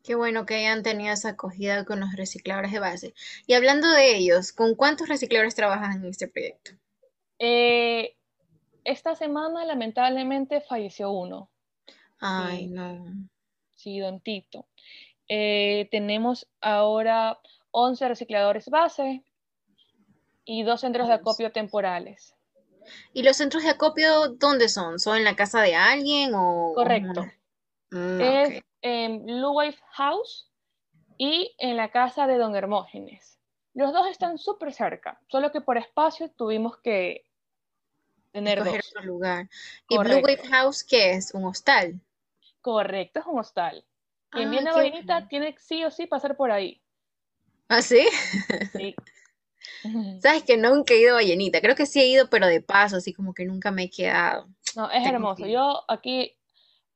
Qué 0.03 0.15
bueno 0.15 0.45
que 0.45 0.55
hayan 0.55 0.81
tenido 0.81 1.13
esa 1.13 1.29
acogida 1.29 1.85
con 1.85 1.99
los 1.99 2.15
recicladores 2.15 2.71
de 2.71 2.79
base. 2.79 3.13
Y 3.45 3.53
hablando 3.53 3.87
de 3.89 4.15
ellos, 4.15 4.51
¿con 4.51 4.73
cuántos 4.73 5.07
recicladores 5.07 5.53
trabajan 5.53 6.03
en 6.03 6.09
este 6.09 6.27
proyecto? 6.27 6.71
Eh, 7.37 8.15
esta 8.83 9.15
semana 9.15 9.63
lamentablemente 9.63 10.61
falleció 10.61 11.11
uno. 11.11 11.49
Ay, 12.19 12.67
no. 12.67 13.03
Sí, 13.75 13.99
don 13.99 14.19
Tito. 14.19 14.67
Eh, 15.33 15.87
tenemos 15.91 16.45
ahora 16.59 17.39
11 17.71 18.05
recicladores 18.09 18.67
base 18.67 19.23
y 20.43 20.63
dos 20.63 20.81
centros 20.81 21.07
de 21.07 21.13
acopio 21.13 21.53
temporales. 21.53 22.35
¿Y 23.13 23.23
los 23.23 23.37
centros 23.37 23.63
de 23.63 23.69
acopio 23.69 24.27
dónde 24.27 24.67
son? 24.67 24.99
¿Son 24.99 25.15
en 25.15 25.23
la 25.23 25.37
casa 25.37 25.61
de 25.61 25.73
alguien 25.73 26.33
o...? 26.35 26.73
Correcto. 26.75 27.23
Mm, 27.91 28.19
es 28.19 28.63
en 28.81 29.23
Blue 29.25 29.53
Wave 29.53 29.77
House 29.91 30.51
y 31.17 31.55
en 31.59 31.77
la 31.77 31.91
casa 31.91 32.27
de 32.27 32.37
Don 32.37 32.53
Hermógenes. 32.53 33.39
Los 33.73 33.93
dos 33.93 34.07
están 34.07 34.37
súper 34.37 34.73
cerca, 34.73 35.21
solo 35.29 35.53
que 35.53 35.61
por 35.61 35.77
espacio 35.77 36.29
tuvimos 36.31 36.77
que 36.79 37.25
tener 38.33 38.59
otro 38.59 39.01
lugar. 39.03 39.47
¿Y 39.87 39.97
Blue 39.97 40.15
Wave 40.15 40.49
House 40.49 40.83
qué 40.83 41.13
es? 41.13 41.33
¿Un 41.33 41.45
hostal? 41.45 42.01
Correcto, 42.59 43.21
es 43.21 43.25
un 43.25 43.39
hostal. 43.39 43.85
Quien 44.31 44.49
viene 44.49 44.69
a 44.69 44.73
Vallenita 44.73 45.27
tiene 45.27 45.55
sí 45.59 45.83
o 45.83 45.91
sí 45.91 46.07
pasar 46.07 46.35
por 46.37 46.51
ahí. 46.51 46.81
¿Ah, 47.67 47.81
sí? 47.81 48.05
Sí. 48.73 48.95
Sabes 50.21 50.43
que 50.43 50.57
nunca 50.57 50.93
he 50.93 51.01
ido 51.01 51.11
a 51.11 51.15
Vallenita. 51.15 51.61
Creo 51.61 51.75
que 51.75 51.85
sí 51.85 51.99
he 51.99 52.07
ido, 52.07 52.29
pero 52.29 52.47
de 52.47 52.61
paso, 52.61 52.97
así 52.97 53.13
como 53.13 53.33
que 53.33 53.45
nunca 53.45 53.71
me 53.71 53.83
he 53.83 53.89
quedado. 53.89 54.47
No, 54.75 54.89
es 54.89 55.05
hermoso. 55.05 55.45
Yo 55.45 55.83
aquí, 55.87 56.37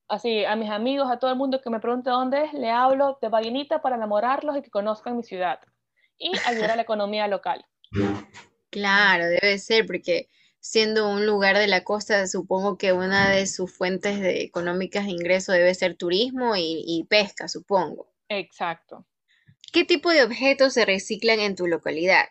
así, 0.08 0.46
a 0.46 0.56
mis 0.56 0.70
amigos, 0.70 1.10
a 1.12 1.18
todo 1.18 1.32
el 1.32 1.38
mundo 1.38 1.62
que 1.62 1.70
me 1.70 1.80
pregunte 1.80 2.10
dónde 2.10 2.46
es, 2.46 2.54
le 2.54 2.70
hablo 2.70 3.18
de 3.22 3.30
Vallenita 3.30 3.82
para 3.82 3.96
enamorarlos 3.96 4.58
y 4.58 4.62
que 4.62 4.70
conozcan 4.70 5.18
mi 5.18 5.24
ciudad. 5.24 5.60
Y 6.18 6.32
ayudar 6.46 6.72
a 6.72 6.76
la 6.78 6.84
economía 6.84 7.28
local. 7.28 7.66
Claro, 8.70 9.26
debe 9.26 9.58
ser, 9.58 9.86
porque 9.86 10.30
siendo 10.66 11.08
un 11.08 11.28
lugar 11.28 11.60
de 11.60 11.68
la 11.68 11.84
costa, 11.84 12.26
supongo 12.26 12.76
que 12.80 12.92
una 12.92 13.30
de 13.30 13.46
sus 13.46 13.72
fuentes 13.72 14.20
de 14.20 14.42
económicas 14.42 15.06
de 15.06 15.12
ingreso 15.12 15.52
debe 15.52 15.76
ser 15.76 15.96
turismo 15.96 16.56
y, 16.56 16.84
y 16.88 17.04
pesca, 17.04 17.48
supongo. 17.48 18.12
Exacto. 18.30 19.06
¿Qué 19.72 19.86
tipo 19.86 20.10
de 20.10 20.24
objetos 20.24 20.74
se 20.74 20.84
reciclan 20.84 21.40
en 21.40 21.56
tu 21.56 21.68
localidad? 21.68 22.26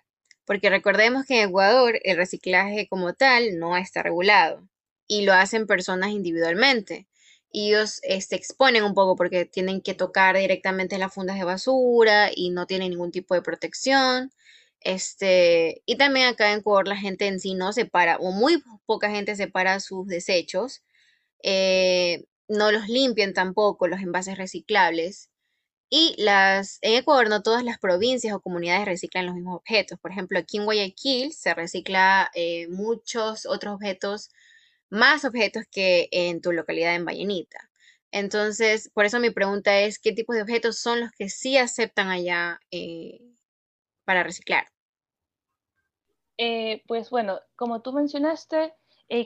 Porque 0.47 0.69
recordemos 0.69 1.27
que 1.27 1.41
en 1.41 1.49
Ecuador 1.49 2.01
el 2.03 2.17
reciclaje 2.17 2.89
como 2.89 3.15
tal 3.15 3.57
no 3.61 3.77
está 3.77 4.03
regulado 4.03 4.69
y 5.07 5.25
lo 5.25 5.33
hacen 5.33 5.69
personas 5.69 6.11
individualmente. 6.11 7.07
Ellos 7.53 8.01
se 8.03 8.17
este, 8.17 8.35
exponen 8.35 8.83
un 8.83 8.95
poco 8.95 9.15
porque 9.15 9.45
tienen 9.45 9.81
que 9.81 9.95
tocar 9.95 10.37
directamente 10.37 10.99
las 10.99 11.15
fundas 11.15 11.39
de 11.39 11.45
basura 11.45 12.31
y 12.35 12.51
no 12.51 12.67
tienen 12.67 12.91
ningún 12.91 13.13
tipo 13.13 13.37
de 13.37 13.43
protección. 13.43 14.33
Este, 14.85 15.83
y 15.87 15.97
también 15.97 16.29
acá 16.29 16.53
en 16.53 16.61
Ecuador 16.61 16.89
la 16.89 16.97
gente 16.97 17.27
en 17.27 17.41
sí 17.41 17.55
no 17.55 17.73
separa, 17.73 18.19
o 18.19 18.33
muy 18.33 18.63
poca 18.87 19.11
gente 19.11 19.37
separa 19.37 19.81
sus 19.81 20.07
desechos. 20.07 20.83
Eh, 21.43 22.25
no 22.49 22.73
los 22.73 22.89
limpian 22.89 23.33
tampoco 23.35 23.89
los 23.89 24.01
envases 24.01 24.39
reciclables. 24.39 25.31
Y 25.91 26.15
las, 26.19 26.79
en 26.83 26.95
Ecuador 26.97 27.29
no 27.31 27.43
todas 27.43 27.65
las 27.65 27.79
provincias 27.79 28.35
o 28.35 28.41
comunidades 28.41 28.87
reciclan 28.87 29.27
los 29.27 29.35
mismos 29.37 29.57
objetos. 29.59 29.99
Por 30.01 30.13
ejemplo, 30.13 30.39
aquí 30.39 30.59
en 30.59 30.65
Guayaquil 30.67 31.33
se 31.33 31.55
recicla 31.55 32.31
eh, 32.35 32.69
muchos 32.69 33.47
otros 33.47 33.75
objetos, 33.75 34.31
más 34.91 35.25
objetos 35.25 35.65
que 35.71 36.09
en 36.13 36.41
tu 36.43 36.53
localidad 36.53 36.95
en 36.97 37.05
Vallenita. 37.07 37.71
Entonces, 38.13 38.91
por 38.95 39.07
eso 39.07 39.21
mi 39.21 39.31
pregunta 39.31 39.81
es, 39.81 39.99
¿qué 39.99 40.13
tipos 40.13 40.37
de 40.37 40.43
objetos 40.43 40.79
son 40.79 41.01
los 41.01 41.11
que 41.13 41.29
sí 41.29 41.57
aceptan 41.59 42.09
allá 42.11 42.61
eh, 42.71 43.21
para 44.05 44.23
reciclar? 44.25 44.74
Eh, 46.37 46.83
pues 46.87 47.11
bueno, 47.11 47.41
como 47.57 47.83
tú 47.83 47.93
mencionaste, 47.93 48.75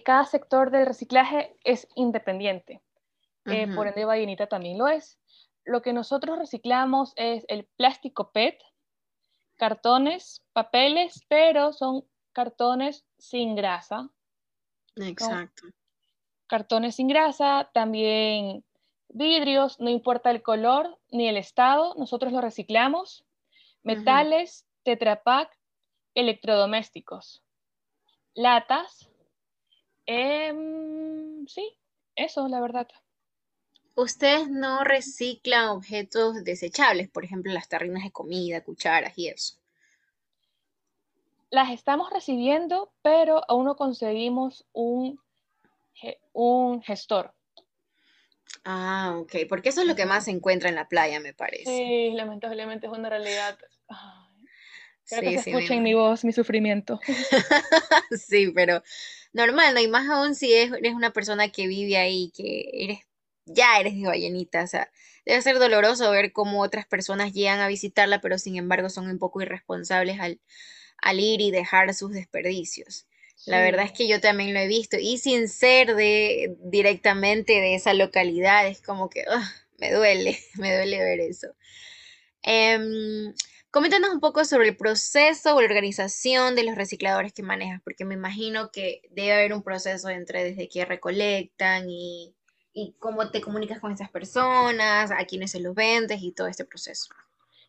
cada 0.05 0.25
sector 0.25 0.71
del 0.71 0.87
reciclaje 0.87 1.57
es 1.65 1.89
independiente. 1.95 2.83
Por 3.75 3.87
ende, 3.87 4.05
Vallenita 4.05 4.47
también 4.47 4.77
lo 4.77 4.89
es. 4.89 5.19
Lo 5.65 5.81
que 5.81 5.95
nosotros 5.95 6.39
reciclamos 6.39 7.15
es 7.17 7.47
el 7.49 7.67
plástico 7.77 8.31
PET, 8.31 8.61
cartones, 9.57 10.43
papeles, 10.53 11.25
pero 11.29 11.73
son 11.73 12.05
cartones 12.33 13.07
sin 13.19 13.57
grasa. 13.57 14.11
Exacto. 14.97 15.69
Cartones 16.47 16.97
sin 16.97 17.09
grasa, 17.09 17.71
también 17.73 18.65
vidrios, 19.09 19.81
no 19.81 19.89
importa 19.89 20.31
el 20.31 20.43
color 20.43 20.99
ni 21.11 21.29
el 21.29 21.37
estado, 21.39 21.95
nosotros 21.97 22.33
lo 22.33 22.41
reciclamos. 22.41 23.25
Metales, 23.83 24.67
tetrapack, 24.83 25.58
electrodomésticos, 26.19 27.43
latas. 28.35 29.09
Em, 30.07 31.47
sí, 31.47 31.77
eso, 32.17 32.49
la 32.49 32.61
verdad. 32.61 32.89
Ustedes 33.95 34.49
no 34.49 34.85
reciclan 34.85 35.69
objetos 35.69 36.45
desechables, 36.45 37.09
por 37.09 37.25
ejemplo, 37.25 37.53
las 37.53 37.69
tarrinas 37.69 38.03
de 38.05 38.11
comida, 38.11 38.65
cucharas 38.65 39.17
y 39.17 39.29
eso. 39.29 39.55
Las 41.51 41.71
estamos 41.71 42.11
recibiendo, 42.11 42.93
pero 43.03 43.43
aún 43.49 43.65
no 43.65 43.77
conseguimos 43.77 44.67
un, 44.73 45.21
un 46.33 46.83
gestor. 46.83 47.33
Ah, 48.65 49.17
ok, 49.19 49.35
porque 49.49 49.71
eso 49.71 49.81
es 49.83 49.87
lo 49.87 49.97
que 49.97 50.05
más 50.05 50.25
se 50.25 50.31
encuentra 50.31 50.69
en 50.69 50.75
la 50.75 50.89
playa, 50.89 51.21
me 51.21 51.33
parece. 51.33 51.65
Sí, 51.65 52.11
lamentablemente 52.13 52.87
es 52.87 52.93
una 52.93 53.09
realidad. 53.09 53.59
Espero 55.11 55.31
que 55.31 55.43
se 55.43 55.51
escuchen 55.51 55.83
mi 55.83 55.95
voz, 55.95 56.25
mi 56.25 56.33
sufrimiento. 56.33 57.01
sí, 58.11 58.53
pero 58.55 58.83
normal, 59.33 59.75
¿no? 59.75 59.81
Y 59.81 59.89
más 59.89 60.09
aún 60.09 60.35
si 60.35 60.53
eres 60.53 60.93
una 60.93 61.13
persona 61.13 61.49
que 61.49 61.67
vive 61.67 61.97
ahí, 61.97 62.31
que 62.37 62.69
eres 62.73 62.99
ya 63.47 63.81
eres 63.81 63.95
de 63.95 64.07
Vallenita, 64.07 64.63
o 64.63 64.67
sea, 64.67 64.91
debe 65.25 65.41
ser 65.41 65.59
doloroso 65.59 66.11
ver 66.11 66.33
cómo 66.33 66.61
otras 66.61 66.87
personas 66.87 67.33
llegan 67.33 67.61
a 67.61 67.69
visitarla, 67.69 68.21
pero 68.21 68.39
sin 68.39 68.57
embargo 68.57 68.91
son 68.91 69.09
un 69.09 69.19
poco 69.19 69.41
irresponsables 69.41 70.21
al, 70.21 70.41
al 70.99 71.21
ir 71.21 71.41
y 71.41 71.51
dejar 71.51 71.95
sus 71.95 72.13
desperdicios. 72.13 73.07
La 73.47 73.63
verdad 73.63 73.87
es 73.87 73.93
que 73.93 74.07
yo 74.09 74.21
también 74.21 74.53
lo 74.53 74.61
he 74.61 74.67
visto 74.67 74.99
y 75.01 75.17
sin 75.17 75.49
ser 75.49 75.95
de 75.95 76.57
directamente 76.65 77.55
de 77.55 77.77
esa 77.77 77.95
localidad, 77.95 78.67
es 78.67 78.83
como 78.83 79.09
que 79.09 79.25
me 79.79 79.91
duele, 79.91 80.39
me 80.57 80.75
duele 80.77 80.99
ver 80.99 81.21
eso. 81.21 81.49
Em, 82.43 83.33
coméntanos 83.71 84.11
un 84.11 84.21
poco 84.21 84.45
sobre 84.45 84.69
el 84.69 84.77
proceso 84.77 85.55
o 85.55 85.61
la 85.61 85.67
organización 85.67 86.55
de 86.55 86.65
los 86.65 86.75
recicladores 86.75 87.33
que 87.33 87.43
manejas, 87.43 87.81
porque 87.83 88.05
me 88.05 88.15
imagino 88.15 88.71
que 88.71 89.03
debe 89.11 89.33
haber 89.33 89.53
un 89.53 89.63
proceso 89.63 90.09
entre 90.09 90.45
desde 90.45 90.69
que 90.69 90.85
recolectan 90.85 91.89
y 91.89 92.35
y 92.79 92.95
cómo 92.99 93.31
te 93.31 93.41
comunicas 93.41 93.81
con 93.81 93.93
esas 93.93 94.11
personas, 94.11 95.11
a 95.11 95.25
quiénes 95.25 95.51
se 95.51 95.61
los 95.61 95.75
vendes 95.75 96.23
y 96.23 96.33
todo 96.33 96.47
este 96.47 96.65
proceso. 96.65 97.13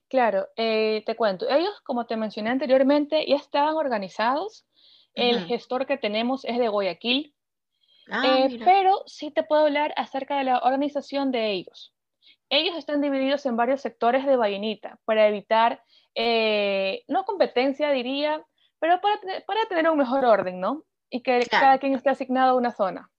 Claro, 0.07 0.47
eh, 0.55 1.03
te 1.05 1.15
cuento, 1.15 1.49
ellos, 1.49 1.81
como 1.83 2.05
te 2.05 2.15
mencioné 2.15 2.49
anteriormente, 2.49 3.25
ya 3.27 3.35
estaban 3.35 3.75
organizados. 3.75 4.65
El 5.15 5.45
gestor 5.47 5.85
que 5.85 5.97
tenemos 5.97 6.45
es 6.45 6.57
de 6.59 6.69
Guayaquil, 6.69 7.33
ah, 8.09 8.23
eh, 8.25 8.59
pero 8.63 9.03
sí 9.05 9.31
te 9.31 9.43
puedo 9.43 9.63
hablar 9.63 9.93
acerca 9.97 10.37
de 10.37 10.45
la 10.45 10.59
organización 10.59 11.31
de 11.31 11.51
ellos. 11.51 11.93
Ellos 12.49 12.75
están 12.77 13.01
divididos 13.01 13.45
en 13.45 13.55
varios 13.55 13.81
sectores 13.81 14.25
de 14.25 14.35
Vallenita 14.35 14.99
para 15.05 15.27
evitar, 15.27 15.83
eh, 16.15 17.03
no 17.07 17.25
competencia 17.25 17.91
diría, 17.91 18.43
pero 18.79 18.99
para, 19.01 19.19
para, 19.45 19.65
tener 19.67 19.89
un 19.89 19.97
mejor 19.97 20.25
orden, 20.25 20.59
¿no? 20.59 20.83
Y 21.09 21.21
que 21.21 21.45
cada 21.49 21.77
quien 21.77 21.93
esté 21.93 22.09
asignado 22.09 22.51
a 22.51 22.55
una 22.55 22.71
zona. 22.71 23.09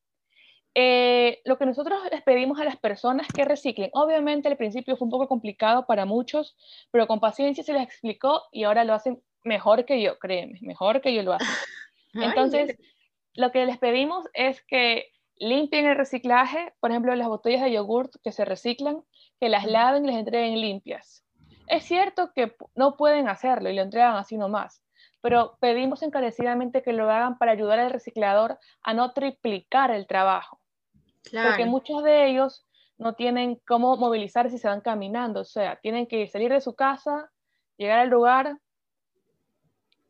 Eh, 0.74 1.40
lo 1.44 1.58
que 1.58 1.66
nosotros 1.66 2.00
les 2.12 2.22
pedimos 2.22 2.60
a 2.60 2.64
las 2.64 2.76
personas 2.76 3.26
que 3.28 3.44
reciclen, 3.44 3.90
obviamente 3.92 4.48
al 4.48 4.56
principio 4.56 4.96
fue 4.96 5.06
un 5.06 5.10
poco 5.10 5.26
complicado 5.26 5.84
para 5.86 6.04
muchos, 6.04 6.56
pero 6.92 7.08
con 7.08 7.18
paciencia 7.18 7.64
se 7.64 7.72
les 7.72 7.82
explicó 7.82 8.44
y 8.52 8.64
ahora 8.64 8.84
lo 8.84 8.94
hacen 8.94 9.20
mejor 9.42 9.84
que 9.84 10.00
yo, 10.00 10.18
créeme, 10.18 10.58
mejor 10.62 11.00
que 11.00 11.12
yo 11.12 11.22
lo 11.22 11.32
hacen. 11.32 11.48
Entonces, 12.14 12.78
lo 13.34 13.50
que 13.50 13.66
les 13.66 13.78
pedimos 13.78 14.26
es 14.32 14.62
que 14.62 15.10
limpien 15.40 15.86
el 15.86 15.96
reciclaje, 15.96 16.72
por 16.78 16.90
ejemplo, 16.90 17.14
las 17.16 17.26
botellas 17.26 17.62
de 17.62 17.72
yogurt 17.72 18.14
que 18.22 18.30
se 18.30 18.44
reciclan, 18.44 19.02
que 19.40 19.48
las 19.48 19.64
laven 19.64 20.04
y 20.04 20.08
les 20.08 20.16
entreguen 20.18 20.60
limpias. 20.60 21.24
Es 21.66 21.84
cierto 21.84 22.32
que 22.34 22.54
no 22.74 22.96
pueden 22.96 23.28
hacerlo 23.28 23.70
y 23.70 23.74
lo 23.74 23.82
entregan 23.82 24.16
así 24.16 24.36
nomás, 24.36 24.82
pero 25.22 25.56
pedimos 25.60 26.02
encarecidamente 26.02 26.82
que 26.82 26.92
lo 26.92 27.10
hagan 27.10 27.38
para 27.38 27.52
ayudar 27.52 27.78
al 27.78 27.90
reciclador 27.90 28.58
a 28.82 28.92
no 28.92 29.12
triplicar 29.12 29.90
el 29.90 30.06
trabajo. 30.06 30.60
Porque 31.32 31.64
muchos 31.64 32.02
de 32.02 32.28
ellos 32.28 32.66
no 32.98 33.14
tienen 33.14 33.60
cómo 33.66 33.96
movilizarse 33.96 34.56
si 34.56 34.58
se 34.58 34.68
van 34.68 34.82
caminando, 34.82 35.40
o 35.40 35.44
sea, 35.44 35.76
tienen 35.76 36.06
que 36.06 36.26
salir 36.26 36.52
de 36.52 36.60
su 36.60 36.74
casa, 36.74 37.30
llegar 37.78 37.98
al 37.98 38.10
lugar, 38.10 38.58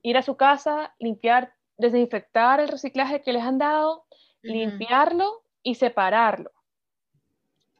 ir 0.02 0.16
a 0.16 0.22
su 0.22 0.36
casa, 0.36 0.94
limpiar, 0.98 1.52
desinfectar 1.78 2.58
el 2.58 2.68
reciclaje 2.68 3.22
que 3.22 3.32
les 3.32 3.42
han 3.42 3.58
dado, 3.58 4.06
limpiarlo 4.42 5.42
y 5.62 5.74
separarlo. 5.74 6.50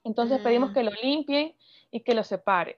Entonces 0.05 0.41
pedimos 0.41 0.71
mm. 0.71 0.75
que 0.75 0.83
lo 0.83 0.93
limpien 1.03 1.57
y 1.91 2.01
que 2.01 2.15
lo 2.15 2.25
separen. 2.25 2.77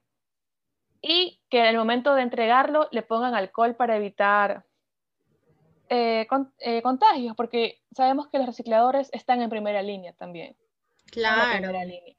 Y 1.01 1.41
que 1.49 1.61
en 1.61 1.67
el 1.67 1.77
momento 1.77 2.15
de 2.15 2.23
entregarlo 2.23 2.89
le 2.93 3.03
pongan 3.03 3.35
alcohol 3.35 3.75
para 3.75 3.97
evitar 3.97 4.65
eh, 5.89 6.27
eh, 6.61 6.83
contagios, 6.83 7.37
porque 7.37 7.83
sabemos 7.95 8.29
que 8.29 8.39
los 8.39 8.47
recicladores 8.47 9.11
están 9.12 9.43
en 9.43 9.51
primera 9.51 9.83
línea 9.83 10.12
también. 10.15 10.57
Claro. 11.11 11.59
primera 11.59 11.85
línea. 11.85 12.17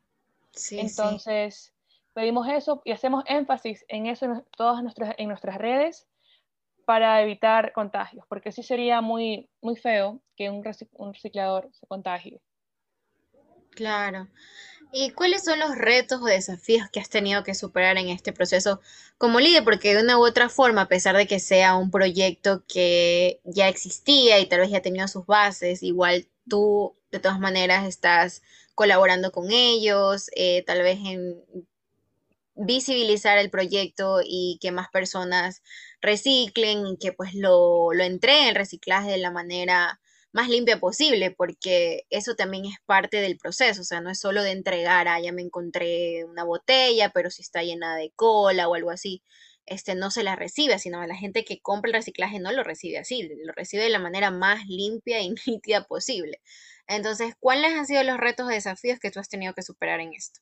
Entonces, 0.72 1.74
pedimos 2.14 2.48
eso 2.48 2.82
y 2.86 2.92
hacemos 2.92 3.24
énfasis 3.26 3.86
en 3.88 4.06
eso 4.06 4.26
en 4.26 4.46
todas 4.56 4.84
nuestras, 4.84 5.16
en 5.18 5.30
nuestras 5.30 5.58
redes 5.58 6.08
para 6.86 7.22
evitar 7.22 7.74
contagios, 7.74 8.26
porque 8.28 8.52
sí 8.52 8.64
sería 8.64 9.02
muy, 9.02 9.50
muy 9.62 9.76
feo 9.76 10.22
que 10.36 10.50
un, 10.50 10.64
un 10.94 11.14
reciclador 11.14 11.70
se 11.74 11.88
contagie. 11.88 12.42
Claro. 13.72 14.28
¿Y 14.96 15.10
cuáles 15.10 15.44
son 15.44 15.58
los 15.58 15.76
retos 15.76 16.22
o 16.22 16.26
desafíos 16.26 16.88
que 16.92 17.00
has 17.00 17.10
tenido 17.10 17.44
que 17.44 17.56
superar 17.56 17.98
en 17.98 18.10
este 18.10 18.32
proceso 18.32 18.80
como 19.18 19.40
líder? 19.40 19.64
Porque 19.64 19.96
de 19.96 20.04
una 20.04 20.20
u 20.20 20.26
otra 20.26 20.50
forma, 20.50 20.82
a 20.82 20.88
pesar 20.88 21.18
de 21.18 21.26
que 21.26 21.40
sea 21.40 21.76
un 21.76 21.90
proyecto 21.90 22.64
que 22.68 23.42
ya 23.44 23.68
existía 23.70 24.40
y 24.40 24.46
tal 24.46 24.60
vez 24.60 24.70
ya 24.70 24.84
tenía 24.84 25.08
sus 25.08 25.26
bases, 25.26 25.82
igual 25.82 26.28
tú 26.48 26.96
de 27.12 27.20
todas 27.20 27.40
maneras 27.40 27.88
estás 27.88 28.44
colaborando 28.76 29.32
con 29.32 29.52
ellos, 29.52 30.30
eh, 30.36 30.64
tal 30.64 30.84
vez 30.84 31.00
en 31.04 31.44
visibilizar 32.56 33.38
el 33.38 33.50
proyecto 33.50 34.22
y 34.24 34.58
que 34.62 34.72
más 34.72 34.90
personas 34.92 35.62
reciclen 36.02 36.86
y 36.88 36.98
que 36.98 37.14
pues 37.14 37.34
lo, 37.34 37.94
lo 37.94 38.04
entreguen 38.04 38.50
el 38.50 38.56
reciclaje 38.56 39.12
de 39.12 39.18
la 39.18 39.32
manera 39.32 40.00
más 40.34 40.50
limpia 40.50 40.80
posible, 40.80 41.32
porque 41.32 42.06
eso 42.10 42.36
también 42.36 42.66
es 42.66 42.78
parte 42.86 43.18
del 43.22 43.38
proceso, 43.38 43.82
o 43.82 43.86
sea, 43.86 44.02
no 44.02 44.10
es 44.10 44.20
solo 44.20 44.44
de 44.44 44.52
entregar, 44.52 45.08
ah, 45.08 45.20
ya 45.22 45.32
me 45.32 45.44
encontré 45.44 46.26
una 46.26 46.44
botella, 46.44 47.12
pero 47.14 47.30
si 47.30 47.44
está 47.44 47.64
llena 47.64 47.96
de 47.96 48.12
cola 48.16 48.68
o 48.68 48.76
algo 48.76 48.90
así, 48.90 49.24
este 49.66 49.96
no 49.96 50.12
se 50.12 50.24
la 50.24 50.36
recibe, 50.36 50.80
sino 50.80 51.06
la 51.06 51.16
gente 51.16 51.46
que 51.46 51.62
compra 51.62 51.90
el 51.90 51.94
reciclaje 51.96 52.40
no 52.40 52.52
lo 52.52 52.64
recibe 52.64 52.98
así, 52.98 53.30
lo 53.44 53.54
recibe 53.54 53.84
de 53.84 53.90
la 53.90 54.00
manera 54.00 54.32
más 54.32 54.66
limpia 54.68 55.22
y 55.22 55.34
nítida 55.48 55.86
posible. 55.86 56.42
Entonces, 56.88 57.36
¿cuáles 57.40 57.74
han 57.74 57.86
sido 57.86 58.04
los 58.04 58.18
retos 58.18 58.48
o 58.48 58.50
desafíos 58.50 59.00
que 59.00 59.12
tú 59.12 59.20
has 59.20 59.30
tenido 59.30 59.54
que 59.54 59.62
superar 59.62 60.00
en 60.02 60.14
esto? 60.14 60.42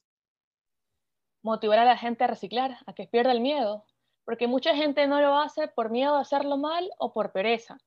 Motivar 1.44 1.80
a 1.80 1.86
la 1.86 1.98
gente 1.98 2.24
a 2.24 2.28
reciclar, 2.28 2.78
a 2.86 2.94
que 2.94 3.08
pierda 3.08 3.32
el 3.32 3.42
miedo, 3.42 3.86
porque 4.26 4.48
mucha 4.48 4.76
gente 4.76 5.08
no 5.08 5.20
lo 5.22 5.38
hace 5.38 5.68
por 5.68 5.90
miedo 5.90 6.16
a 6.16 6.22
hacerlo 6.22 6.58
mal 6.58 6.90
o 6.98 7.14
por 7.14 7.32
pereza. 7.32 7.78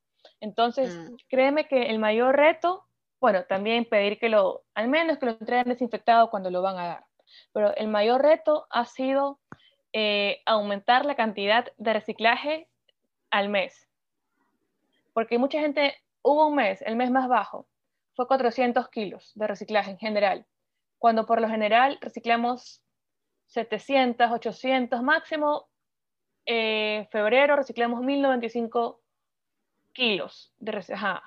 Entonces, 0.41 0.97
mm. 0.97 1.17
créeme 1.29 1.69
que 1.69 1.85
el 1.91 1.99
mayor 1.99 2.37
reto, 2.37 2.85
bueno, 3.21 3.45
también 3.45 3.85
pedir 3.85 4.19
que 4.19 4.29
lo, 4.29 4.65
al 4.75 4.89
menos 4.89 5.19
que 5.19 5.27
lo 5.27 5.33
entreguen 5.33 5.69
desinfectado 5.69 6.31
cuando 6.31 6.51
lo 6.51 6.62
van 6.62 6.79
a 6.79 6.87
dar, 6.87 7.07
pero 7.53 7.75
el 7.77 7.88
mayor 7.88 8.23
reto 8.23 8.67
ha 8.71 8.85
sido 8.85 9.40
eh, 9.93 10.43
aumentar 10.45 11.07
la 11.07 11.14
cantidad 11.14 11.67
de 11.77 11.93
reciclaje 11.93 12.69
al 13.31 13.49
mes. 13.49 13.88
Porque 15.12 15.38
mucha 15.38 15.61
gente, 15.61 15.95
hubo 16.23 16.49
un 16.49 16.57
mes, 16.57 16.83
el 16.83 16.97
mes 16.97 17.11
más 17.11 17.29
bajo, 17.29 17.67
fue 18.14 18.27
400 18.27 18.88
kilos 18.90 19.33
de 19.35 19.47
reciclaje 19.47 19.90
en 19.90 19.99
general, 19.99 20.47
cuando 20.99 21.27
por 21.27 21.40
lo 21.40 21.49
general 21.49 21.99
reciclamos 22.01 22.84
700, 23.46 24.30
800 24.30 25.02
máximo. 25.02 25.68
Eh, 26.46 27.09
febrero 27.11 27.57
reciclamos 27.57 28.02
1095 28.02 29.00
kilos 29.92 30.52
de 30.59 30.72
reciclaje. 30.72 31.20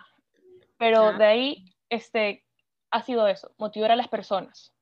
Pero 0.77 1.13
de 1.13 1.25
ahí 1.25 1.65
este, 1.89 2.45
ha 2.91 3.01
sido 3.01 3.27
eso, 3.27 3.53
motivar 3.57 3.91
a 3.91 3.95
las 3.95 4.07
personas. 4.07 4.73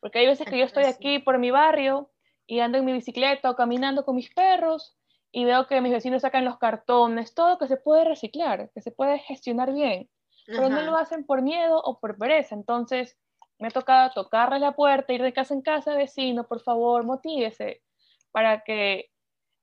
Porque 0.00 0.20
hay 0.20 0.26
veces 0.26 0.48
que 0.48 0.58
yo 0.58 0.64
estoy 0.64 0.84
aquí 0.84 1.18
por 1.18 1.38
mi 1.38 1.50
barrio 1.50 2.10
y 2.46 2.60
ando 2.60 2.78
en 2.78 2.84
mi 2.84 2.92
bicicleta 2.92 3.50
o 3.50 3.56
caminando 3.56 4.04
con 4.04 4.14
mis 4.14 4.32
perros 4.32 4.96
y 5.32 5.44
veo 5.44 5.66
que 5.66 5.80
mis 5.80 5.92
vecinos 5.92 6.22
sacan 6.22 6.44
los 6.44 6.58
cartones, 6.58 7.34
todo 7.34 7.58
que 7.58 7.66
se 7.66 7.76
puede 7.76 8.04
reciclar, 8.04 8.70
que 8.72 8.80
se 8.80 8.92
puede 8.92 9.18
gestionar 9.18 9.72
bien, 9.72 10.08
pero 10.46 10.70
no 10.70 10.80
lo 10.82 10.96
hacen 10.96 11.26
por 11.26 11.42
miedo 11.42 11.82
o 11.82 11.98
por 12.00 12.16
pereza. 12.16 12.54
Entonces, 12.54 13.18
me 13.58 13.68
ha 13.68 13.70
tocado 13.70 14.10
tocarle 14.12 14.58
la 14.60 14.72
puerta, 14.72 15.12
ir 15.12 15.22
de 15.22 15.32
casa 15.32 15.54
en 15.54 15.62
casa, 15.62 15.94
vecino, 15.94 16.46
por 16.46 16.60
favor, 16.60 17.04
motívese 17.04 17.82
para 18.30 18.62
que 18.62 19.10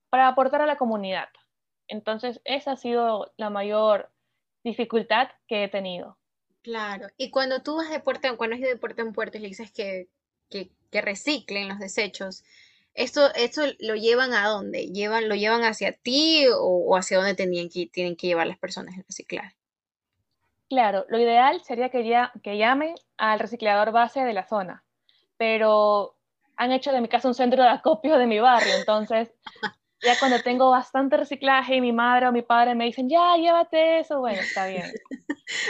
para 0.09 0.27
aportar 0.27 0.61
a 0.61 0.65
la 0.65 0.77
comunidad. 0.77 1.29
Entonces, 1.87 2.41
esa 2.45 2.73
ha 2.73 2.77
sido 2.77 3.33
la 3.37 3.49
mayor 3.49 4.11
dificultad 4.63 5.29
que 5.47 5.63
he 5.63 5.67
tenido. 5.67 6.17
Claro, 6.61 7.07
y 7.17 7.29
cuando 7.29 7.61
tú 7.61 7.75
vas 7.75 7.89
de 7.89 7.99
puerta, 7.99 8.35
cuando 8.37 8.55
has 8.55 8.61
ido 8.61 8.69
de 8.69 8.77
puerta 8.77 9.03
en 9.03 9.13
puerta 9.13 9.37
y 9.37 9.41
le 9.41 9.49
dices 9.49 9.71
que, 9.71 10.09
que, 10.49 10.71
reciclen 11.01 11.67
los 11.67 11.79
desechos, 11.79 12.45
¿esto, 12.93 13.33
¿esto 13.35 13.63
lo 13.79 13.95
llevan 13.95 14.33
a 14.33 14.47
dónde? 14.47 14.87
¿Llevan, 14.87 15.27
¿Lo 15.27 15.35
llevan 15.35 15.63
hacia 15.63 15.91
ti 15.91 16.45
o, 16.57 16.95
hacia 16.95 17.17
dónde 17.17 17.35
tenían 17.35 17.67
que, 17.69 17.87
tienen 17.87 18.15
que 18.15 18.27
llevar 18.27 18.47
las 18.47 18.57
personas 18.57 18.97
el 18.97 19.03
reciclaje? 19.03 19.55
Claro, 20.69 21.05
lo 21.09 21.19
ideal 21.19 21.61
sería 21.61 21.89
que, 21.89 22.07
ya, 22.07 22.31
que 22.43 22.57
llamen 22.57 22.95
al 23.17 23.39
reciclador 23.39 23.91
base 23.91 24.23
de 24.23 24.33
la 24.33 24.47
zona, 24.47 24.83
pero 25.37 26.15
han 26.57 26.71
hecho 26.71 26.91
de 26.91 27.01
mi 27.01 27.07
casa 27.07 27.27
un 27.27 27.33
centro 27.33 27.61
de 27.61 27.69
acopio 27.69 28.17
de 28.17 28.25
mi 28.25 28.39
barrio, 28.39 28.73
entonces 28.75 29.31
ya 30.01 30.17
cuando 30.19 30.41
tengo 30.41 30.71
bastante 30.71 31.17
reciclaje 31.17 31.75
y 31.75 31.81
mi 31.81 31.91
madre 31.91 32.27
o 32.27 32.31
mi 32.31 32.41
padre 32.41 32.75
me 32.75 32.85
dicen, 32.85 33.09
ya, 33.09 33.35
llévate 33.37 33.99
eso, 33.99 34.19
bueno, 34.19 34.39
está 34.39 34.67
bien. 34.67 34.91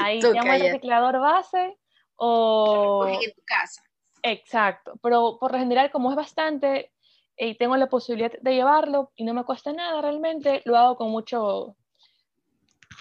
Ahí 0.01 0.21
llamo 0.21 0.51
al 0.51 0.61
reciclador 0.61 1.19
base 1.19 1.77
o... 2.15 3.05
en 3.07 3.33
tu 3.33 3.41
casa. 3.45 3.81
Exacto, 4.23 4.93
pero 5.01 5.37
por 5.39 5.51
lo 5.51 5.59
general 5.59 5.91
como 5.91 6.09
es 6.09 6.15
bastante 6.15 6.91
y 7.37 7.55
tengo 7.55 7.75
la 7.77 7.87
posibilidad 7.87 8.31
de 8.39 8.55
llevarlo 8.55 9.11
y 9.15 9.23
no 9.23 9.33
me 9.33 9.43
cuesta 9.43 9.73
nada 9.73 10.01
realmente, 10.01 10.61
lo 10.65 10.77
hago 10.77 10.95
con 10.95 11.11
mucho, 11.11 11.75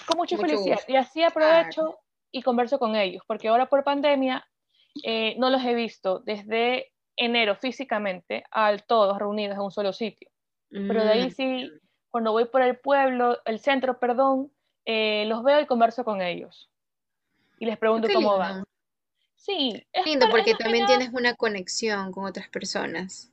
con 0.06 0.16
mucha 0.16 0.36
felicidad. 0.36 0.80
Y 0.88 0.96
así 0.96 1.22
aprovecho 1.22 1.98
y 2.30 2.42
converso 2.42 2.78
con 2.78 2.96
ellos, 2.96 3.22
porque 3.26 3.48
ahora 3.48 3.66
por 3.66 3.84
pandemia 3.84 4.46
eh, 5.02 5.34
no 5.38 5.50
los 5.50 5.62
he 5.64 5.74
visto 5.74 6.20
desde 6.20 6.92
enero 7.16 7.56
físicamente 7.56 8.44
a 8.50 8.76
todos 8.78 9.18
reunidos 9.18 9.56
en 9.56 9.62
un 9.62 9.70
solo 9.70 9.92
sitio. 9.92 10.28
Pero 10.70 11.04
de 11.04 11.10
ahí 11.10 11.26
mm. 11.28 11.30
sí, 11.30 11.70
cuando 12.10 12.32
voy 12.32 12.46
por 12.46 12.62
el 12.62 12.78
pueblo, 12.78 13.38
el 13.44 13.60
centro, 13.60 14.00
perdón, 14.00 14.50
eh, 14.84 15.24
los 15.26 15.44
veo 15.44 15.60
y 15.60 15.66
converso 15.66 16.04
con 16.04 16.20
ellos. 16.20 16.70
Y 17.60 17.66
les 17.66 17.78
pregunto 17.78 18.08
cómo 18.12 18.38
van. 18.38 18.64
Sí. 19.36 19.86
Es 19.92 20.04
lindo 20.04 20.26
porque 20.30 20.54
también 20.54 20.86
tienes 20.86 21.10
una 21.12 21.34
conexión 21.34 22.10
con 22.10 22.24
otras 22.24 22.48
personas. 22.48 23.30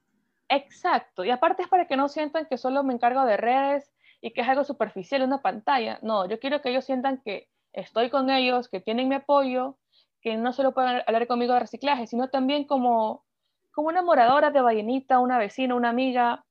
Exacto. 0.50 1.24
Y 1.24 1.32
aparte 1.32 1.64
es 1.64 1.70
para 1.70 1.88
que 1.88 1.96
no 1.96 2.10
sientan 2.10 2.46
que 2.46 2.58
solo 2.58 2.84
me 2.84 2.94
encargo 2.94 3.26
de 3.26 3.38
redes 3.38 3.92
y 4.22 4.32
que 4.32 4.42
es 4.42 4.48
algo 4.48 4.64
superficial, 4.64 5.24
una 5.24 5.42
pantalla. 5.42 6.00
No, 6.02 6.28
yo 6.28 6.40
quiero 6.40 6.62
que 6.62 6.70
ellos 6.70 6.86
sientan 6.86 7.22
que 7.24 7.50
estoy 7.74 8.10
con 8.10 8.30
ellos, 8.30 8.70
que 8.70 8.80
tienen 8.80 9.10
mi 9.10 9.16
apoyo, 9.16 9.78
que 10.22 10.38
no 10.38 10.54
solo 10.54 10.74
pueden 10.74 11.02
hablar 11.08 11.28
conmigo 11.28 11.54
de 11.54 11.62
reciclaje, 11.62 12.08
sino 12.08 12.30
también 12.30 12.66
como, 12.66 13.26
como 13.72 13.88
una 13.88 14.04
moradora 14.04 14.52
de 14.52 14.62
Vallenita, 14.62 15.20
una 15.20 15.40
vecina, 15.40 15.76
una 15.76 15.90
amiga, 15.90 16.46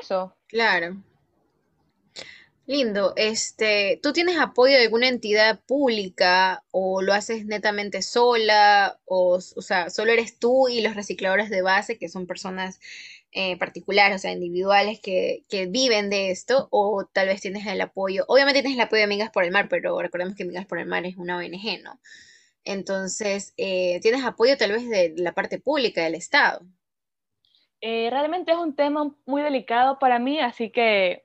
eso. 0.00 0.34
Claro. 0.46 0.96
Lindo. 2.66 3.14
Este, 3.16 3.98
¿tú 4.02 4.12
tienes 4.12 4.38
apoyo 4.38 4.74
de 4.74 4.84
alguna 4.84 5.08
entidad 5.08 5.58
pública 5.60 6.64
o 6.70 7.00
lo 7.00 7.14
haces 7.14 7.46
netamente 7.46 8.02
sola 8.02 8.98
o, 9.06 9.36
o 9.36 9.62
sea, 9.62 9.88
solo 9.88 10.12
eres 10.12 10.38
tú 10.38 10.68
y 10.68 10.82
los 10.82 10.94
recicladores 10.94 11.48
de 11.48 11.62
base 11.62 11.98
que 11.98 12.10
son 12.10 12.26
personas 12.26 12.78
eh, 13.32 13.58
particulares, 13.58 14.16
o 14.16 14.18
sea, 14.18 14.32
individuales 14.32 15.00
que, 15.00 15.44
que, 15.48 15.66
viven 15.66 16.10
de 16.10 16.30
esto 16.30 16.68
o 16.70 17.04
tal 17.12 17.28
vez 17.28 17.40
tienes 17.40 17.66
el 17.66 17.80
apoyo, 17.80 18.24
obviamente 18.28 18.62
tienes 18.62 18.78
el 18.78 18.84
apoyo 18.84 19.00
de 19.00 19.04
Amigas 19.04 19.30
por 19.30 19.44
el 19.44 19.50
Mar, 19.50 19.68
pero 19.68 20.00
recordemos 20.00 20.34
que 20.34 20.44
Amigas 20.44 20.66
por 20.66 20.78
el 20.78 20.86
Mar 20.86 21.04
es 21.04 21.16
una 21.16 21.36
ONG, 21.36 21.82
¿no? 21.82 22.00
Entonces, 22.64 23.54
eh, 23.56 23.98
¿tienes 24.00 24.24
apoyo 24.24 24.56
tal 24.56 24.72
vez 24.72 24.88
de 24.88 25.14
la 25.16 25.32
parte 25.32 25.58
pública 25.58 26.02
del 26.02 26.14
Estado? 26.14 26.60
Eh, 27.80 28.08
realmente 28.10 28.52
es 28.52 28.58
un 28.58 28.74
tema 28.74 29.14
muy 29.24 29.42
delicado 29.42 29.98
para 29.98 30.18
mí, 30.18 30.40
así 30.40 30.70
que 30.70 31.24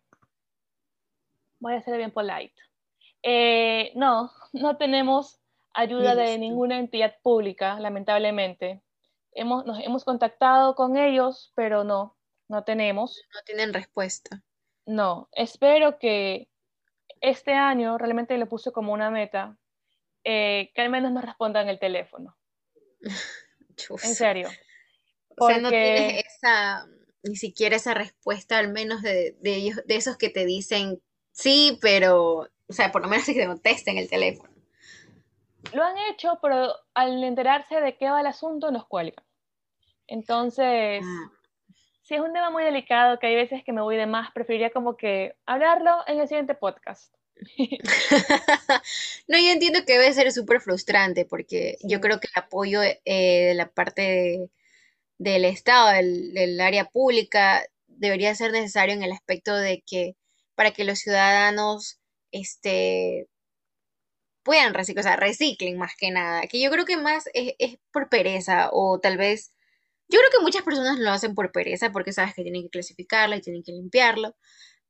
voy 1.59 1.73
a 1.73 1.81
ser 1.81 1.97
bien 1.97 2.11
polite. 2.11 2.53
Eh, 3.23 3.91
no, 3.95 4.31
no 4.53 4.77
tenemos 4.77 5.39
ayuda 5.73 6.15
de 6.15 6.37
ninguna 6.37 6.77
entidad 6.79 7.15
pública, 7.23 7.79
lamentablemente. 7.79 8.81
Hemos, 9.35 9.65
nos 9.65 9.79
hemos 9.79 10.03
contactado 10.03 10.75
con 10.75 10.97
ellos, 10.97 11.51
pero 11.55 11.83
no, 11.83 12.17
no 12.47 12.63
tenemos. 12.63 13.21
No 13.33 13.41
tienen 13.45 13.73
respuesta. 13.73 14.41
No, 14.85 15.29
espero 15.31 15.97
que 15.97 16.49
este 17.21 17.53
año 17.53 17.97
realmente 17.97 18.37
le 18.37 18.45
puse 18.45 18.71
como 18.71 18.93
una 18.93 19.09
meta 19.09 19.57
eh, 20.23 20.71
que 20.73 20.81
al 20.81 20.89
menos 20.89 21.11
nos 21.11 21.23
respondan 21.23 21.69
el 21.69 21.79
teléfono. 21.79 22.37
en 24.03 24.15
serio. 24.15 24.49
O 25.37 25.47
sea, 25.47 25.57
no 25.57 25.69
tienes 25.69 26.25
esa, 26.25 26.85
ni 27.23 27.35
siquiera 27.35 27.75
esa 27.75 27.93
respuesta, 27.93 28.59
al 28.59 28.71
menos 28.71 29.01
de, 29.01 29.35
ellos, 29.43 29.81
de 29.85 29.95
esos 29.95 30.17
que 30.17 30.29
te 30.29 30.45
dicen 30.45 31.01
sí, 31.31 31.79
pero, 31.81 32.49
o 32.67 32.73
sea, 32.73 32.91
por 32.91 33.01
lo 33.01 33.07
menos 33.07 33.25
que 33.25 33.33
te 33.33 33.47
contesten 33.47 33.97
el 33.97 34.09
teléfono. 34.09 34.52
Lo 35.73 35.83
han 35.83 35.97
hecho, 36.09 36.39
pero 36.41 36.73
al 36.93 37.23
enterarse 37.23 37.81
de 37.81 37.97
qué 37.97 38.09
va 38.09 38.21
el 38.21 38.27
asunto, 38.27 38.71
nos 38.71 38.85
cuelgan. 38.87 39.25
Entonces, 40.07 41.03
ah. 41.03 41.31
sí 42.03 42.15
es 42.15 42.21
un 42.21 42.33
tema 42.33 42.49
muy 42.49 42.63
delicado 42.63 43.19
que 43.19 43.27
hay 43.27 43.35
veces 43.35 43.63
que 43.63 43.73
me 43.73 43.81
voy 43.81 43.97
de 43.97 44.05
más, 44.05 44.31
preferiría 44.31 44.71
como 44.71 44.97
que 44.97 45.35
hablarlo 45.45 45.97
en 46.07 46.19
el 46.19 46.27
siguiente 46.27 46.55
podcast. 46.55 47.13
no, 49.27 49.37
yo 49.37 49.49
entiendo 49.49 49.79
que 49.85 49.93
debe 49.93 50.13
ser 50.13 50.31
súper 50.31 50.61
frustrante 50.61 51.25
porque 51.25 51.77
yo 51.81 51.99
creo 51.99 52.19
que 52.19 52.27
el 52.27 52.43
apoyo 52.43 52.81
eh, 52.83 52.95
de 53.05 53.53
la 53.55 53.69
parte 53.69 54.49
del 55.17 55.45
Estado, 55.45 55.89
del, 55.91 56.59
área 56.61 56.85
pública, 56.85 57.63
debería 57.87 58.35
ser 58.35 58.51
necesario 58.51 58.93
en 58.93 59.03
el 59.03 59.11
aspecto 59.11 59.55
de 59.55 59.83
que 59.85 60.15
para 60.55 60.71
que 60.71 60.83
los 60.83 60.99
ciudadanos 60.99 61.99
este, 62.31 63.27
puedan 64.43 64.73
reciclar, 64.73 65.05
o 65.05 65.07
sea, 65.09 65.15
reciclen 65.17 65.77
más 65.77 65.93
que 65.97 66.11
nada, 66.11 66.47
que 66.47 66.61
yo 66.61 66.69
creo 66.71 66.85
que 66.85 66.97
más 66.97 67.29
es, 67.33 67.55
es, 67.59 67.77
por 67.91 68.09
pereza 68.09 68.69
o 68.71 68.99
tal 68.99 69.17
vez, 69.17 69.53
yo 70.09 70.19
creo 70.19 70.31
que 70.31 70.43
muchas 70.43 70.63
personas 70.63 70.99
lo 70.99 71.11
hacen 71.11 71.35
por 71.35 71.51
pereza 71.51 71.91
porque 71.91 72.13
sabes 72.13 72.35
que 72.35 72.43
tienen 72.43 72.63
que 72.63 72.69
clasificarlo 72.69 73.35
y 73.35 73.41
tienen 73.41 73.63
que 73.63 73.71
limpiarlo, 73.73 74.35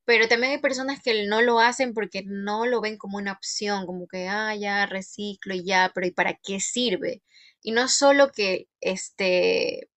pero 0.04 0.28
también 0.28 0.52
hay 0.52 0.58
personas 0.58 1.00
que 1.02 1.26
no 1.26 1.42
lo 1.42 1.60
hacen 1.60 1.94
porque 1.94 2.22
no 2.26 2.66
lo 2.66 2.80
ven 2.80 2.98
como 2.98 3.18
una 3.18 3.32
opción, 3.32 3.86
como 3.86 4.06
que, 4.08 4.28
ah, 4.28 4.54
ya 4.56 4.86
reciclo 4.86 5.54
y 5.54 5.64
ya, 5.64 5.92
pero 5.94 6.06
¿y 6.06 6.10
para 6.12 6.34
qué 6.34 6.60
sirve? 6.60 7.22
Y 7.62 7.72
no 7.72 7.88
solo 7.88 8.30
que 8.32 8.68
este 8.80 9.88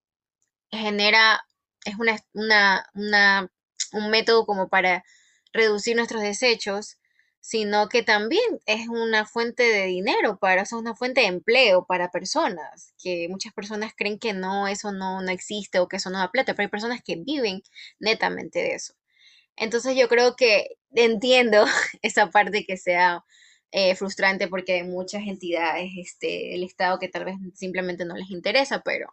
genera, 0.70 1.44
es 1.84 1.96
una, 1.98 2.18
una, 2.34 2.86
una, 2.94 3.52
un 3.92 4.10
método 4.10 4.46
como 4.46 4.68
para 4.68 5.04
reducir 5.52 5.96
nuestros 5.96 6.22
desechos, 6.22 6.98
sino 7.46 7.88
que 7.88 8.02
también 8.02 8.61
es 8.66 8.88
una 8.88 9.24
fuente 9.24 9.62
de 9.62 9.87
dinero 9.87 10.37
para, 10.37 10.64
o 10.64 10.78
una 10.78 10.96
fuente 10.96 11.20
de 11.20 11.28
empleo 11.28 11.87
para 11.87 12.11
personas, 12.11 12.92
que 13.00 13.28
muchas 13.28 13.52
personas 13.52 13.92
creen 13.96 14.18
que 14.18 14.32
no, 14.32 14.66
eso 14.66 14.90
no, 14.90 15.22
no 15.22 15.30
existe 15.30 15.78
o 15.78 15.87
que 15.87 15.98
eso 15.98 16.11
no 16.11 16.18
da 16.18 16.32
plata, 16.32 16.54
pero 16.54 16.64
hay 16.64 16.70
personas 16.70 17.02
que 17.04 17.14
viven 17.14 17.62
netamente 18.00 18.59
de 18.59 18.74
eso. 18.74 18.94
Entonces 19.54 19.96
yo 19.96 20.09
creo 20.09 20.35
que 20.35 20.76
entiendo 20.92 21.64
esa 22.02 22.30
parte 22.32 22.64
que 22.66 22.76
sea 22.76 23.24
eh, 23.70 23.94
frustrante 23.94 24.48
porque 24.48 24.72
hay 24.72 24.82
muchas 24.82 25.22
entidades 25.22 25.92
este, 25.96 26.48
del 26.50 26.64
Estado 26.64 26.98
que 26.98 27.09
tal 27.09 27.26
vez 27.26 27.37
simplemente 27.54 28.04
no 28.04 28.16
les 28.16 28.30
interesa, 28.30 28.80
pero, 28.80 29.06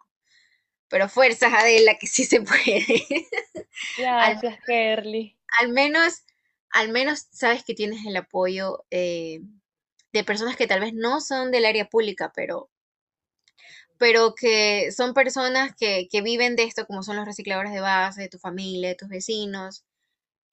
pero 0.88 1.08
fuerzas, 1.08 1.52
Adela, 1.54 1.98
que 2.00 2.08
sí 2.08 2.24
se 2.24 2.40
puede. 2.40 2.84
Gracias, 3.96 4.58
Kerly. 4.66 5.38
Al 5.60 5.68
menos, 5.68 6.24
al 6.74 6.90
menos 6.90 7.28
sabes 7.30 7.64
que 7.64 7.74
tienes 7.74 8.04
el 8.04 8.16
apoyo 8.16 8.84
eh, 8.90 9.40
de 10.12 10.24
personas 10.24 10.56
que 10.56 10.66
tal 10.66 10.80
vez 10.80 10.92
no 10.94 11.20
son 11.20 11.50
del 11.50 11.64
área 11.64 11.88
pública, 11.88 12.32
pero 12.34 12.70
pero 13.96 14.34
que 14.34 14.90
son 14.92 15.14
personas 15.14 15.72
que, 15.76 16.08
que 16.10 16.20
viven 16.20 16.56
de 16.56 16.64
esto, 16.64 16.86
como 16.86 17.02
son 17.02 17.16
los 17.16 17.24
recicladores 17.26 17.72
de 17.72 17.80
base, 17.80 18.22
de 18.22 18.28
tu 18.28 18.38
familia, 18.38 18.88
de 18.90 18.96
tus 18.96 19.08
vecinos, 19.08 19.84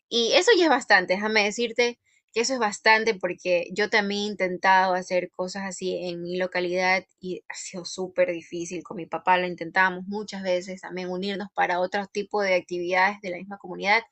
y 0.09 0.33
eso 0.33 0.51
ya 0.57 0.65
es 0.65 0.69
bastante, 0.69 1.15
déjame 1.15 1.43
decirte 1.45 1.99
que 2.33 2.41
eso 2.41 2.53
es 2.53 2.59
bastante 2.59 3.15
porque 3.15 3.67
yo 3.73 3.89
también 3.89 4.21
he 4.21 4.27
intentado 4.27 4.93
hacer 4.93 5.31
cosas 5.31 5.63
así 5.65 5.95
en 6.07 6.21
mi 6.21 6.37
localidad 6.37 7.05
y 7.19 7.43
ha 7.49 7.55
sido 7.55 7.85
súper 7.85 8.31
difícil. 8.31 8.83
Con 8.83 8.97
mi 8.97 9.05
papá 9.05 9.37
lo 9.37 9.47
intentamos 9.47 10.05
muchas 10.07 10.43
veces, 10.43 10.81
también 10.81 11.09
unirnos 11.09 11.49
para 11.53 11.79
otro 11.79 12.07
tipo 12.07 12.41
de 12.41 12.55
actividades 12.55 13.21
de 13.21 13.31
la 13.31 13.37
misma 13.37 13.57
comunidad. 13.57 14.03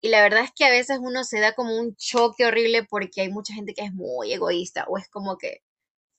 Y 0.00 0.08
la 0.08 0.22
verdad 0.22 0.44
es 0.44 0.52
que 0.54 0.64
a 0.64 0.70
veces 0.70 0.98
uno 1.00 1.24
se 1.24 1.40
da 1.40 1.54
como 1.54 1.76
un 1.78 1.96
choque 1.96 2.44
horrible 2.46 2.84
porque 2.84 3.22
hay 3.22 3.30
mucha 3.30 3.54
gente 3.54 3.74
que 3.74 3.84
es 3.84 3.92
muy 3.92 4.32
egoísta 4.32 4.84
o 4.88 4.98
es 4.98 5.08
como 5.08 5.38
que 5.38 5.62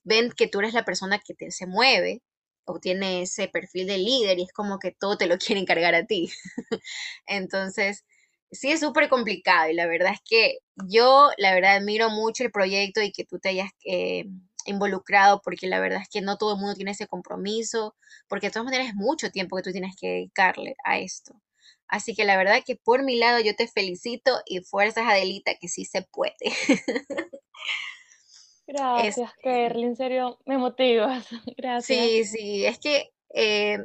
ven 0.04 0.32
que 0.32 0.48
tú 0.48 0.60
eres 0.60 0.74
la 0.74 0.84
persona 0.84 1.18
que 1.18 1.34
te, 1.34 1.50
se 1.50 1.66
mueve 1.66 2.22
o 2.64 2.80
tiene 2.80 3.22
ese 3.22 3.48
perfil 3.48 3.86
de 3.86 3.98
líder 3.98 4.38
y 4.38 4.44
es 4.44 4.52
como 4.52 4.78
que 4.78 4.92
todo 4.92 5.16
te 5.18 5.26
lo 5.26 5.38
quieren 5.38 5.66
cargar 5.66 5.94
a 5.94 6.06
ti. 6.06 6.30
Entonces, 7.26 8.04
sí 8.50 8.70
es 8.72 8.80
súper 8.80 9.08
complicado 9.08 9.70
y 9.70 9.74
la 9.74 9.86
verdad 9.86 10.12
es 10.12 10.20
que 10.24 10.58
yo, 10.88 11.30
la 11.38 11.54
verdad, 11.54 11.76
admiro 11.76 12.10
mucho 12.10 12.44
el 12.44 12.52
proyecto 12.52 13.02
y 13.02 13.12
que 13.12 13.24
tú 13.24 13.38
te 13.38 13.50
hayas 13.50 13.70
eh, 13.84 14.26
involucrado 14.66 15.40
porque 15.42 15.68
la 15.68 15.80
verdad 15.80 16.02
es 16.02 16.08
que 16.08 16.20
no 16.20 16.36
todo 16.38 16.54
el 16.54 16.60
mundo 16.60 16.74
tiene 16.74 16.92
ese 16.92 17.06
compromiso, 17.06 17.96
porque 18.28 18.48
de 18.48 18.52
todas 18.52 18.64
maneras 18.66 18.88
es 18.88 18.94
mucho 18.94 19.30
tiempo 19.30 19.56
que 19.56 19.62
tú 19.62 19.72
tienes 19.72 19.94
que 19.98 20.08
dedicarle 20.08 20.76
a 20.84 20.98
esto. 20.98 21.40
Así 21.90 22.14
que 22.14 22.24
la 22.24 22.36
verdad 22.36 22.62
que 22.64 22.76
por 22.76 23.02
mi 23.02 23.18
lado 23.18 23.40
yo 23.40 23.56
te 23.56 23.66
felicito 23.66 24.40
y 24.46 24.60
fuerzas 24.60 25.06
Adelita 25.08 25.56
que 25.60 25.68
sí 25.68 25.84
se 25.84 26.02
puede. 26.02 26.36
Gracias, 28.68 29.32
Kerly, 29.42 29.82
en 29.82 29.96
serio, 29.96 30.38
me 30.46 30.56
motivas. 30.56 31.26
Gracias. 31.56 31.84
Sí, 31.84 32.24
sí, 32.24 32.64
es 32.64 32.78
que 32.78 33.10
eh, 33.34 33.78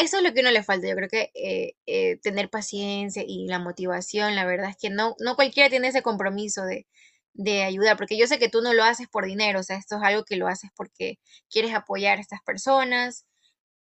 eso 0.00 0.16
es 0.16 0.22
lo 0.22 0.32
que 0.32 0.40
uno 0.40 0.50
le 0.50 0.62
falta. 0.62 0.88
Yo 0.88 0.96
creo 0.96 1.10
que 1.10 1.30
eh, 1.34 1.74
eh, 1.84 2.16
tener 2.22 2.48
paciencia 2.48 3.22
y 3.26 3.46
la 3.46 3.58
motivación, 3.58 4.34
la 4.34 4.46
verdad 4.46 4.70
es 4.70 4.78
que 4.78 4.88
no, 4.88 5.14
no 5.20 5.36
cualquiera 5.36 5.68
tiene 5.68 5.88
ese 5.88 6.00
compromiso 6.00 6.64
de, 6.64 6.86
de 7.34 7.64
ayudar, 7.64 7.98
porque 7.98 8.16
yo 8.16 8.26
sé 8.26 8.38
que 8.38 8.48
tú 8.48 8.62
no 8.62 8.72
lo 8.72 8.84
haces 8.84 9.08
por 9.08 9.26
dinero, 9.26 9.60
o 9.60 9.62
sea, 9.62 9.76
esto 9.76 9.96
es 9.96 10.02
algo 10.02 10.24
que 10.24 10.36
lo 10.36 10.48
haces 10.48 10.70
porque 10.74 11.18
quieres 11.50 11.74
apoyar 11.74 12.16
a 12.16 12.22
estas 12.22 12.40
personas 12.42 13.26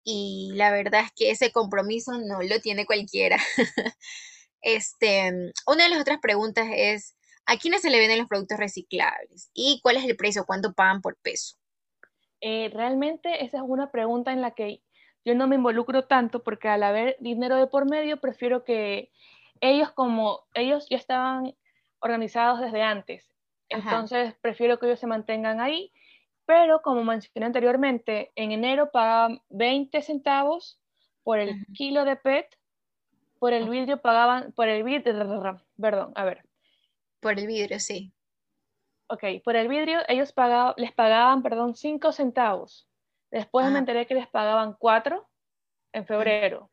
y 0.03 0.51
la 0.55 0.71
verdad 0.71 1.01
es 1.05 1.11
que 1.15 1.31
ese 1.31 1.51
compromiso 1.51 2.17
no 2.17 2.41
lo 2.41 2.59
tiene 2.59 2.85
cualquiera. 2.85 3.37
este, 4.61 5.31
una 5.67 5.83
de 5.83 5.89
las 5.89 6.01
otras 6.01 6.19
preguntas 6.19 6.67
es, 6.71 7.15
¿a 7.45 7.57
quiénes 7.57 7.81
se 7.81 7.89
le 7.89 7.99
venden 7.99 8.19
los 8.19 8.27
productos 8.27 8.57
reciclables? 8.57 9.49
¿Y 9.53 9.79
cuál 9.81 9.97
es 9.97 10.05
el 10.05 10.15
precio? 10.15 10.45
¿Cuánto 10.45 10.73
pagan 10.73 11.01
por 11.01 11.17
peso? 11.17 11.57
Eh, 12.41 12.69
realmente 12.73 13.43
esa 13.43 13.57
es 13.57 13.63
una 13.65 13.91
pregunta 13.91 14.31
en 14.31 14.41
la 14.41 14.51
que 14.51 14.81
yo 15.25 15.35
no 15.35 15.47
me 15.47 15.55
involucro 15.55 16.05
tanto 16.05 16.43
porque 16.43 16.69
al 16.69 16.83
haber 16.83 17.17
dinero 17.19 17.57
de 17.57 17.67
por 17.67 17.89
medio, 17.89 18.19
prefiero 18.19 18.63
que 18.63 19.11
ellos 19.61 19.91
como 19.91 20.47
ellos 20.53 20.87
ya 20.89 20.97
estaban 20.97 21.53
organizados 21.99 22.61
desde 22.61 22.81
antes. 22.81 23.29
Entonces, 23.67 24.33
prefiero 24.41 24.79
que 24.79 24.87
ellos 24.87 24.99
se 24.99 25.07
mantengan 25.07 25.59
ahí. 25.59 25.91
Pero 26.49 26.81
como 26.81 27.03
mencioné 27.03 27.45
anteriormente, 27.45 28.31
en 28.35 28.51
enero 28.51 28.89
pagaban 28.89 29.39
20 29.49 30.01
centavos 30.01 30.81
por 31.21 31.37
el 31.37 31.63
kilo 31.75 32.05
de 32.05 32.15
PET, 32.15 32.57
por 33.37 33.53
el 33.53 33.69
vidrio 33.69 34.01
pagaban, 34.01 34.51
por 34.53 34.67
el 34.67 34.81
vidrio, 34.83 35.61
perdón, 35.79 36.11
a 36.15 36.23
ver. 36.25 36.43
Por 37.19 37.37
el 37.37 37.45
vidrio, 37.45 37.79
sí. 37.79 38.11
Ok, 39.09 39.25
por 39.43 39.57
el 39.57 39.67
vidrio 39.67 39.99
ellos 40.07 40.33
pagaban, 40.33 40.73
les 40.77 40.91
pagaban, 40.91 41.43
perdón, 41.43 41.75
5 41.75 42.11
centavos. 42.13 42.89
Después 43.29 43.69
me 43.69 43.75
ah. 43.75 43.79
enteré 43.81 44.07
que 44.07 44.15
les 44.15 44.27
pagaban 44.27 44.73
cuatro 44.73 45.29
en 45.93 46.07
febrero. 46.07 46.71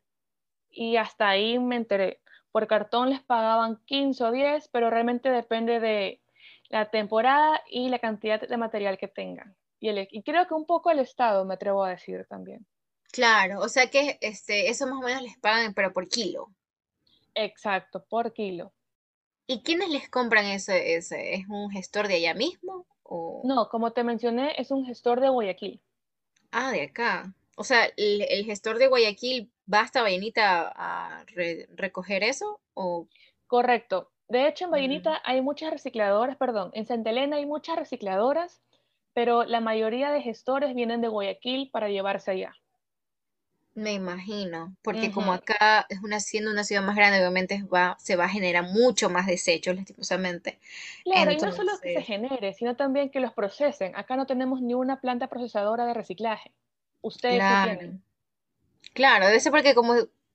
Y 0.70 0.96
hasta 0.96 1.28
ahí 1.28 1.58
me 1.58 1.76
enteré. 1.76 2.22
Por 2.50 2.66
cartón 2.66 3.10
les 3.10 3.20
pagaban 3.20 3.76
15 3.84 4.24
o 4.24 4.32
10, 4.32 4.68
pero 4.68 4.88
realmente 4.88 5.28
depende 5.28 5.80
de 5.80 6.22
la 6.70 6.88
temporada 6.88 7.60
y 7.68 7.90
la 7.90 7.98
cantidad 7.98 8.40
de 8.40 8.56
material 8.56 8.96
que 8.96 9.08
tengan. 9.08 9.54
Y, 9.86 9.88
el, 9.88 10.08
y 10.10 10.22
creo 10.24 10.48
que 10.48 10.54
un 10.54 10.66
poco 10.66 10.90
el 10.90 10.98
Estado, 10.98 11.44
me 11.44 11.54
atrevo 11.54 11.84
a 11.84 11.90
decir 11.90 12.26
también. 12.28 12.66
Claro, 13.12 13.60
o 13.60 13.68
sea 13.68 13.88
que 13.88 14.18
este, 14.20 14.68
eso 14.68 14.84
más 14.88 14.96
o 14.96 15.06
menos 15.06 15.22
les 15.22 15.38
pagan, 15.38 15.74
pero 15.74 15.92
por 15.92 16.08
kilo. 16.08 16.48
Exacto, 17.36 18.04
por 18.08 18.32
kilo. 18.32 18.72
¿Y 19.46 19.62
quiénes 19.62 19.90
les 19.90 20.08
compran 20.08 20.46
eso? 20.46 20.72
¿Es, 20.72 21.12
es 21.12 21.48
un 21.48 21.70
gestor 21.70 22.08
de 22.08 22.16
allá 22.16 22.34
mismo? 22.34 22.84
O... 23.04 23.42
No, 23.44 23.68
como 23.68 23.92
te 23.92 24.02
mencioné, 24.02 24.54
es 24.58 24.72
un 24.72 24.84
gestor 24.84 25.20
de 25.20 25.28
Guayaquil. 25.28 25.80
Ah, 26.50 26.72
de 26.72 26.82
acá. 26.82 27.32
O 27.56 27.62
sea, 27.62 27.88
¿el, 27.96 28.44
gestor 28.44 28.78
de 28.78 28.88
Guayaquil 28.88 29.52
va 29.72 29.82
hasta 29.82 30.02
Vallenita 30.02 30.72
a 30.74 31.24
recoger 31.76 32.24
eso? 32.24 32.60
¿O? 32.74 33.06
Correcto. 33.46 34.10
De 34.26 34.48
hecho, 34.48 34.64
en 34.64 34.72
Vallenita 34.72 35.22
hay 35.24 35.42
muchas 35.42 35.70
recicladoras, 35.70 36.36
perdón, 36.36 36.72
en 36.74 36.86
Santa 36.86 37.10
Elena 37.10 37.36
hay 37.36 37.46
muchas 37.46 37.76
recicladoras, 37.76 38.60
pero 39.16 39.44
la 39.44 39.62
mayoría 39.62 40.10
de 40.10 40.20
gestores 40.20 40.74
vienen 40.74 41.00
de 41.00 41.08
Guayaquil 41.08 41.70
para 41.70 41.88
llevarse 41.88 42.32
allá. 42.32 42.54
Me 43.72 43.94
imagino, 43.94 44.76
porque 44.82 45.10
como 45.10 45.32
acá 45.32 45.86
es 45.88 46.02
una, 46.02 46.20
siendo 46.20 46.50
una 46.50 46.64
ciudad 46.64 46.82
más 46.82 46.96
grande, 46.96 47.20
obviamente 47.20 47.62
va, 47.62 47.96
se 47.98 48.16
va 48.16 48.26
a 48.26 48.28
generar 48.28 48.64
mucho 48.64 49.08
más 49.08 49.26
desechos, 49.26 49.74
lastimosamente. 49.74 50.58
Claro, 51.02 51.32
y 51.32 51.38
no 51.38 51.50
solo 51.50 51.72
que 51.80 51.94
se 51.94 52.02
genere, 52.02 52.52
sino 52.52 52.76
también 52.76 53.08
que 53.08 53.20
los 53.20 53.32
procesen. 53.32 53.96
Acá 53.96 54.16
no 54.16 54.26
tenemos 54.26 54.60
ni 54.60 54.74
una 54.74 55.00
planta 55.00 55.28
procesadora 55.28 55.86
de 55.86 55.94
reciclaje. 55.94 56.52
Ustedes 57.00 57.36
claro, 57.36 57.72
sí 57.72 57.78
tienen. 57.78 58.02
claro, 58.92 59.26
debe 59.28 59.40
ser 59.40 59.50
porque 59.50 59.74
como, 59.74 59.94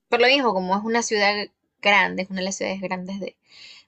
por 0.10 0.22
lo 0.22 0.26
mismo, 0.26 0.56
como 0.56 0.76
es 0.76 0.84
una 0.84 1.04
ciudad 1.04 1.36
grande, 1.84 2.24
es 2.24 2.32
una 2.32 2.40
de 2.40 2.46
las 2.46 2.56
ciudades 2.56 2.82
grandes 2.82 3.20
de, 3.20 3.36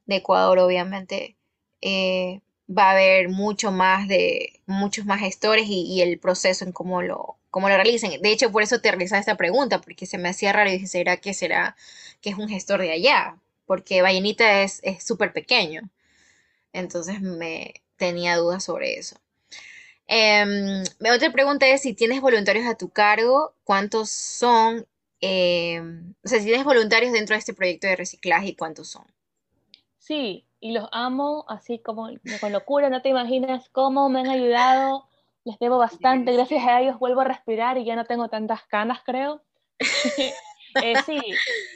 de 0.06 0.16
Ecuador, 0.18 0.60
obviamente, 0.60 1.36
eh, 1.82 2.42
va 2.70 2.90
a 2.90 2.92
haber 2.92 3.30
mucho 3.30 3.72
más 3.72 4.08
de, 4.08 4.62
muchos 4.66 5.06
más 5.06 5.20
gestores 5.20 5.66
y, 5.68 6.02
el 6.02 6.20
proceso 6.20 6.66
en 6.66 6.72
cómo 6.72 7.02
lo, 7.02 7.38
cómo 7.50 7.70
lo 7.70 7.76
realicen. 7.76 8.22
De 8.22 8.32
hecho, 8.32 8.52
por 8.52 8.64
eso 8.64 8.82
te 8.82 8.92
realizaba 8.92 9.20
esta 9.20 9.38
pregunta, 9.38 9.82
porque 9.82 10.06
se 10.06 10.18
me 10.18 10.30
hacía 10.30 10.54
raro 10.54 10.70
y 10.70 10.74
dije, 10.74 10.88
¿será 10.88 11.18
que 11.18 11.34
será 11.34 11.76
que 12.22 12.30
es 12.32 12.38
un 12.38 12.50
gestor 12.50 12.82
de 12.82 12.92
allá? 12.92 13.38
Porque 13.66 14.02
Vallenita 14.02 14.64
es 14.64 14.82
súper 15.00 15.34
pequeño. 15.34 15.90
Entonces 16.74 17.22
me 17.22 17.76
tenía 17.98 18.38
dudas 18.38 18.64
sobre 18.64 18.96
eso. 18.98 19.18
Mi 20.08 21.10
otra 21.10 21.32
pregunta 21.32 21.68
es 21.68 21.82
si 21.82 21.94
tienes 21.94 22.22
voluntarios 22.22 22.68
a 22.68 22.76
tu 22.76 22.90
cargo, 22.90 23.56
¿cuántos 23.64 24.10
son? 24.10 24.86
Em, 25.22 26.14
o 26.24 26.28
sea, 26.28 26.40
si 26.40 26.46
tienes 26.46 26.66
voluntarios 26.66 27.14
dentro 27.14 27.36
de 27.36 27.40
este 27.40 27.54
proyecto 27.54 27.88
de 27.88 27.96
reciclaje 27.96 28.56
cuántos 28.58 28.90
son. 28.90 29.06
Sí, 29.98 30.46
y 30.64 30.72
los 30.72 30.88
amo 30.94 31.44
así 31.50 31.80
como 31.80 32.08
con 32.40 32.54
locura, 32.54 32.90
no 32.90 33.02
te 33.02 33.10
imaginas 33.10 33.68
cómo 33.72 34.08
me 34.08 34.22
han 34.22 34.30
ayudado, 34.30 35.10
les 35.44 35.60
debo 35.60 35.78
bastante, 35.78 36.32
gracias 36.32 36.66
a 36.66 36.80
ellos 36.80 36.98
vuelvo 37.00 37.20
a 37.20 37.26
respirar 37.26 37.78
y 37.78 37.84
ya 37.84 37.98
no 37.98 38.06
tengo 38.06 38.30
tantas 38.30 38.64
canas, 38.64 39.02
creo. 39.06 39.44
Eh, 40.82 40.96
sí, 41.06 41.20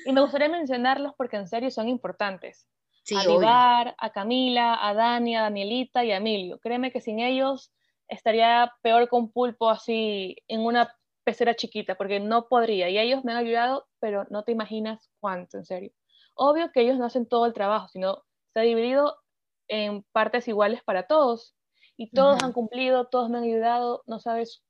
y 0.08 0.12
me 0.12 0.22
gustaría 0.22 0.50
mencionarlos 0.50 1.14
porque 1.16 1.36
en 1.36 1.48
serio 1.48 1.70
son 1.70 1.88
importantes. 1.88 2.68
Sí, 3.04 3.16
a. 3.16 3.28
Vivar, 3.28 3.96
a 3.96 4.10
Camila, 4.10 4.76
a 4.82 4.96
Dani, 4.96 5.36
a 5.36 5.44
Danielita 5.44 6.04
y 6.04 6.12
a 6.12 6.18
Emilio. 6.18 6.58
Créeme 6.58 6.92
que 6.92 7.00
sin 7.00 7.20
ellos 7.20 7.72
estaría 8.08 8.74
peor 8.82 9.08
con 9.08 9.32
pulpo 9.32 9.70
así 9.70 10.38
en 10.48 10.62
una 10.62 10.92
pecera 11.24 11.54
chiquita, 11.54 11.94
porque 11.94 12.20
no 12.20 12.48
podría. 12.48 12.90
Y 12.90 12.98
ellos 12.98 13.24
me 13.24 13.34
han 13.34 13.38
ayudado, 13.38 13.86
pero 14.00 14.26
no 14.32 14.42
te 14.44 14.52
imaginas 14.52 15.12
cuánto, 15.20 15.58
en 15.60 15.66
serio. 15.66 15.92
Obvio 16.34 16.72
que 16.72 16.82
ellos 16.82 16.98
no 16.98 17.06
hacen 17.06 17.28
todo 17.28 17.46
el 17.46 17.54
trabajo, 17.54 17.90
sino 17.90 18.24
está 18.58 18.66
dividido 18.66 19.16
en 19.68 20.02
partes 20.12 20.48
iguales 20.48 20.82
para 20.82 21.04
todos. 21.04 21.56
Y 21.96 22.10
todos 22.10 22.42
han 22.42 22.54
cumplido, 22.54 23.06
todos 23.06 23.30
me 23.30 23.38
han 23.38 23.44
ayudado, 23.44 24.04
no 24.08 24.20
sabes 24.20 24.64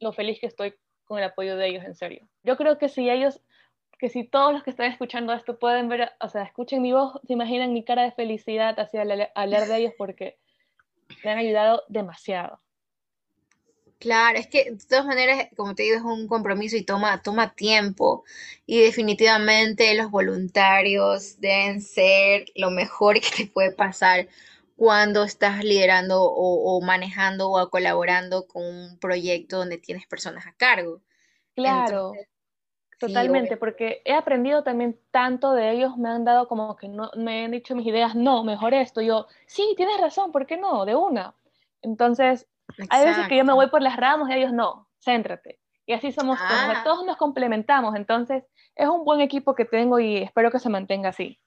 lo 0.00 0.12
feliz 0.12 0.38
que 0.38 0.46
estoy 0.46 0.74
con 1.04 1.18
el 1.18 1.24
apoyo 1.24 1.56
de 1.56 1.68
ellos, 1.68 1.84
en 1.84 1.94
serio. 1.94 2.28
Yo 2.42 2.58
creo 2.58 2.76
que 2.76 2.90
si 2.90 3.08
ellos, 3.08 3.40
que 3.98 4.10
si 4.10 4.24
todos 4.24 4.52
los 4.52 4.62
que 4.62 4.70
están 4.70 4.90
escuchando 4.90 5.32
esto 5.32 5.58
pueden 5.58 5.88
ver, 5.88 6.12
o 6.20 6.28
sea, 6.28 6.42
escuchen 6.42 6.82
mi 6.82 6.92
voz, 6.92 7.18
se 7.26 7.32
imaginan 7.32 7.72
mi 7.72 7.84
cara 7.84 8.02
de 8.02 8.12
felicidad 8.12 8.78
hacia 8.78 9.02
al 9.02 9.30
hablar 9.34 9.66
de 9.66 9.76
ellos 9.78 9.94
porque 9.96 10.38
me 11.24 11.30
han 11.30 11.38
ayudado 11.38 11.82
demasiado. 11.88 12.60
Claro, 14.02 14.38
es 14.38 14.48
que 14.48 14.72
de 14.72 14.78
todas 14.88 15.06
maneras, 15.06 15.46
como 15.56 15.74
te 15.76 15.84
digo, 15.84 15.96
es 15.96 16.02
un 16.02 16.26
compromiso 16.26 16.76
y 16.76 16.82
toma, 16.84 17.22
toma 17.22 17.54
tiempo. 17.54 18.24
Y 18.66 18.80
definitivamente 18.80 19.94
los 19.94 20.10
voluntarios 20.10 21.40
deben 21.40 21.80
ser 21.80 22.46
lo 22.56 22.70
mejor 22.72 23.14
que 23.20 23.30
te 23.44 23.46
puede 23.46 23.70
pasar 23.72 24.28
cuando 24.76 25.22
estás 25.24 25.62
liderando 25.64 26.20
o, 26.22 26.76
o 26.78 26.80
manejando 26.80 27.50
o 27.50 27.70
colaborando 27.70 28.46
con 28.48 28.64
un 28.64 28.98
proyecto 28.98 29.58
donde 29.58 29.78
tienes 29.78 30.06
personas 30.08 30.46
a 30.46 30.54
cargo. 30.54 31.00
Claro, 31.54 32.02
Entonces, 32.04 32.28
totalmente, 32.98 33.56
porque 33.58 34.02
he 34.04 34.14
aprendido 34.14 34.62
también 34.64 34.98
tanto 35.10 35.52
de 35.54 35.72
ellos, 35.72 35.96
me 35.98 36.08
han 36.10 36.24
dado 36.24 36.48
como 36.48 36.76
que 36.76 36.88
no, 36.88 37.10
me 37.16 37.44
han 37.44 37.52
dicho 37.52 37.74
mis 37.76 37.86
ideas, 37.86 38.14
no, 38.14 38.44
mejor 38.44 38.74
esto. 38.74 39.02
Yo, 39.02 39.26
sí, 39.46 39.74
tienes 39.76 40.00
razón, 40.00 40.32
¿por 40.32 40.46
qué 40.46 40.56
no? 40.58 40.84
De 40.86 40.94
una. 40.96 41.34
Entonces, 41.82 42.48
hay 42.88 43.04
veces 43.04 43.28
que 43.28 43.36
yo 43.36 43.44
me 43.44 43.52
voy 43.52 43.68
por 43.68 43.82
las 43.82 43.96
ramas 43.96 44.30
y 44.30 44.34
ellos 44.34 44.52
no, 44.52 44.88
céntrate. 45.04 45.60
Y 45.86 45.94
así 45.94 46.12
somos 46.12 46.38
todos, 46.38 46.52
o 46.52 46.54
sea, 46.54 46.80
Ah, 46.80 46.84
todos 46.84 47.04
nos 47.04 47.16
complementamos, 47.16 47.96
entonces 47.96 48.44
es 48.76 48.88
un 48.88 49.04
buen 49.04 49.20
equipo 49.20 49.54
que 49.54 49.64
tengo 49.64 49.98
y 49.98 50.18
espero 50.18 50.50
que 50.50 50.58
se 50.58 50.68
mantenga 50.68 51.08
así. 51.08 51.40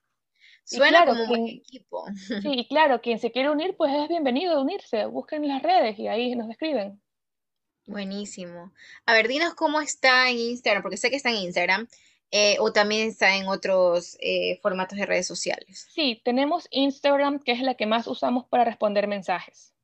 Suena 0.65 1.03
claro, 1.03 1.11
como 1.11 1.23
un 1.23 1.29
buen 1.29 1.47
equipo. 1.47 2.05
sí, 2.41 2.51
y 2.51 2.67
claro, 2.67 3.01
quien 3.01 3.19
se 3.19 3.31
quiere 3.31 3.49
unir, 3.49 3.75
pues 3.77 3.93
es 3.93 4.09
bienvenido 4.09 4.57
a 4.57 4.61
unirse, 4.61 5.05
busquen 5.05 5.47
las 5.47 5.61
redes 5.61 5.97
y 5.99 6.07
ahí 6.07 6.35
nos 6.35 6.49
escriben. 6.49 7.01
Buenísimo. 7.85 8.73
A 9.05 9.13
ver, 9.13 9.27
dinos 9.27 9.53
cómo 9.53 9.79
está 9.79 10.29
en 10.29 10.39
Instagram, 10.39 10.81
porque 10.81 10.97
sé 10.97 11.11
que 11.11 11.17
está 11.17 11.29
en 11.29 11.35
Instagram, 11.35 11.87
eh, 12.31 12.57
o 12.59 12.73
también 12.73 13.07
está 13.07 13.35
en 13.35 13.47
otros 13.47 14.17
eh, 14.19 14.59
formatos 14.61 14.97
de 14.97 15.05
redes 15.05 15.27
sociales. 15.27 15.87
Sí, 15.93 16.19
tenemos 16.25 16.67
Instagram, 16.71 17.39
que 17.39 17.51
es 17.51 17.61
la 17.61 17.75
que 17.75 17.85
más 17.85 18.07
usamos 18.07 18.45
para 18.47 18.65
responder 18.65 19.07
mensajes. 19.07 19.74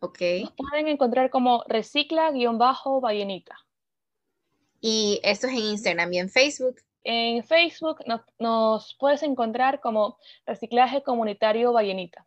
¿Ok? 0.00 0.20
Nos 0.40 0.52
pueden 0.52 0.88
encontrar 0.88 1.30
como 1.30 1.64
recicla-ballenita. 1.68 3.56
Y 4.80 5.20
esto 5.22 5.46
es 5.46 5.54
en 5.54 5.58
Instagram 5.58 6.12
y 6.12 6.18
en 6.18 6.28
Facebook. 6.28 6.76
En 7.02 7.44
Facebook 7.44 7.98
nos, 8.06 8.22
nos 8.38 8.96
puedes 8.98 9.22
encontrar 9.22 9.80
como 9.80 10.18
Reciclaje 10.44 11.02
Comunitario 11.02 11.72
Ballenita. 11.72 12.26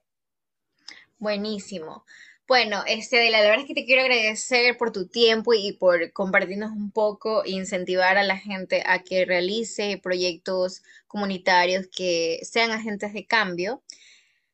Buenísimo. 1.18 2.06
Bueno, 2.50 2.84
este, 2.88 3.20
Adela, 3.20 3.42
la 3.42 3.50
verdad 3.50 3.62
es 3.62 3.68
que 3.68 3.76
te 3.76 3.86
quiero 3.86 4.02
agradecer 4.02 4.76
por 4.78 4.92
tu 4.92 5.08
tiempo 5.08 5.54
y 5.54 5.74
por 5.74 6.12
compartirnos 6.14 6.72
un 6.72 6.92
poco 6.92 7.44
e 7.44 7.52
incentivar 7.52 8.18
a 8.18 8.24
la 8.24 8.38
gente 8.38 8.82
a 8.88 9.04
que 9.04 9.24
realice 9.26 10.00
proyectos 10.02 10.82
comunitarios 11.06 11.88
que 11.96 12.40
sean 12.42 12.72
agentes 12.72 13.14
de 13.14 13.28
cambio. 13.28 13.84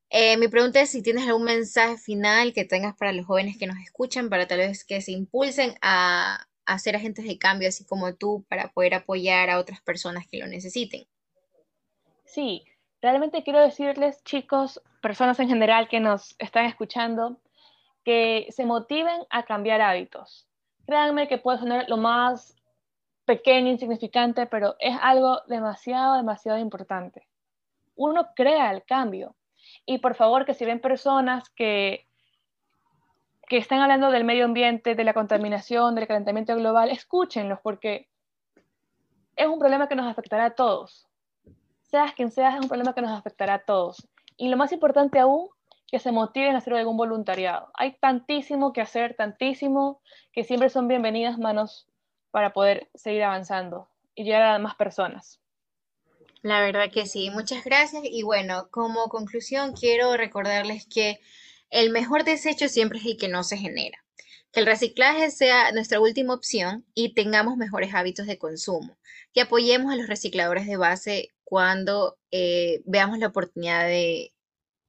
Eh, 0.10 0.38
mi 0.38 0.48
pregunta 0.48 0.82
es 0.82 0.90
si 0.90 1.02
tienes 1.02 1.28
algún 1.28 1.44
mensaje 1.44 1.98
final 1.98 2.54
que 2.54 2.64
tengas 2.64 2.96
para 2.96 3.12
los 3.12 3.26
jóvenes 3.26 3.58
que 3.58 3.68
nos 3.68 3.78
escuchan, 3.80 4.30
para 4.30 4.48
tal 4.48 4.60
vez 4.60 4.86
que 4.86 5.02
se 5.02 5.12
impulsen 5.12 5.76
a, 5.82 6.48
a 6.66 6.80
ser 6.80 6.96
agentes 6.96 7.26
de 7.26 7.38
cambio, 7.38 7.70
así 7.70 7.86
como 7.86 8.16
tú, 8.16 8.46
para 8.50 8.70
poder 8.72 8.94
apoyar 8.94 9.50
a 9.50 9.60
otras 9.60 9.82
personas 9.82 10.28
que 10.28 10.38
lo 10.38 10.48
necesiten. 10.48 11.06
Sí, 12.24 12.66
realmente 13.02 13.44
quiero 13.44 13.62
decirles, 13.62 14.24
chicos, 14.24 14.82
personas 15.02 15.40
en 15.40 15.48
general 15.48 15.88
que 15.88 16.00
nos 16.00 16.36
están 16.40 16.66
escuchando, 16.66 17.40
que 18.04 18.48
se 18.50 18.66
motiven 18.66 19.22
a 19.30 19.44
cambiar 19.44 19.82
hábitos. 19.82 20.48
Créanme 20.86 21.28
que 21.28 21.38
puede 21.38 21.60
sonar 21.60 21.86
lo 21.88 21.98
más 21.98 22.56
pequeño, 23.26 23.72
insignificante, 23.72 24.46
pero 24.46 24.76
es 24.80 24.96
algo 25.02 25.42
demasiado, 25.48 26.16
demasiado 26.16 26.60
importante. 26.60 27.28
Uno 27.96 28.30
crea 28.36 28.72
el 28.72 28.84
cambio. 28.84 29.36
Y 29.86 30.00
por 30.00 30.16
favor, 30.16 30.46
que 30.46 30.54
si 30.54 30.66
ven 30.66 30.80
personas 30.80 31.50
que, 31.50 32.08
que 33.48 33.58
están 33.58 33.82
hablando 33.82 34.12
del 34.12 34.24
medio 34.24 34.46
ambiente, 34.46 34.96
de 34.96 35.04
la 35.04 35.14
contaminación, 35.14 35.96
del 35.96 36.08
calentamiento 36.08 36.56
global, 36.56 36.90
escúchenlos 36.90 37.60
porque 37.62 38.08
es 39.36 39.48
un 39.48 39.60
problema 39.60 39.88
que 39.88 39.96
nos 39.96 40.08
afectará 40.08 40.46
a 40.46 40.56
todos. 40.56 41.08
Seas 41.84 42.14
quien 42.14 42.32
seas, 42.32 42.56
es 42.56 42.62
un 42.62 42.68
problema 42.68 42.94
que 42.94 43.02
nos 43.02 43.12
afectará 43.12 43.56
a 43.56 43.60
todos. 43.60 44.08
Y 44.38 44.50
lo 44.50 44.58
más 44.58 44.72
importante 44.72 45.20
aún, 45.20 45.50
que 45.88 46.00
se 46.00 46.12
motiven 46.12 46.56
a 46.56 46.58
hacer 46.58 46.74
algún 46.74 46.98
voluntariado. 46.98 47.70
Hay 47.76 47.98
tantísimo 48.00 48.74
que 48.74 48.82
hacer, 48.82 49.16
tantísimo, 49.16 50.02
que 50.32 50.44
siempre 50.44 50.70
son 50.70 50.88
bienvenidas 50.88 51.38
manos 51.38 51.88
para 52.32 52.54
poder 52.54 52.90
seguir 52.96 53.24
avanzando 53.24 53.88
y 54.16 54.24
llegar 54.24 54.42
a 54.44 54.60
más 54.60 54.76
personas. 54.76 55.40
La 56.46 56.62
verdad 56.62 56.92
que 56.92 57.08
sí, 57.08 57.32
muchas 57.32 57.64
gracias. 57.66 58.04
Y 58.06 58.22
bueno, 58.22 58.70
como 58.70 59.10
conclusión, 59.10 59.74
quiero 59.74 60.16
recordarles 60.16 60.86
que 60.86 61.20
el 61.72 61.90
mejor 61.90 62.24
desecho 62.24 62.70
siempre 62.70 63.00
es 63.00 63.06
el 63.08 63.18
que 63.18 63.28
no 63.28 63.44
se 63.44 63.58
genera. 63.58 63.98
Que 64.52 64.60
el 64.60 64.68
reciclaje 64.68 65.32
sea 65.32 65.72
nuestra 65.72 66.00
última 66.00 66.36
opción 66.36 66.86
y 66.94 67.16
tengamos 67.16 67.58
mejores 67.58 67.96
hábitos 67.96 68.28
de 68.28 68.38
consumo. 68.38 68.96
Que 69.34 69.42
apoyemos 69.42 69.92
a 69.92 69.96
los 69.96 70.06
recicladores 70.06 70.68
de 70.68 70.78
base 70.78 71.30
cuando 71.44 72.20
eh, 72.30 72.84
veamos 72.86 73.18
la 73.18 73.30
oportunidad 73.30 73.88
de, 73.88 74.32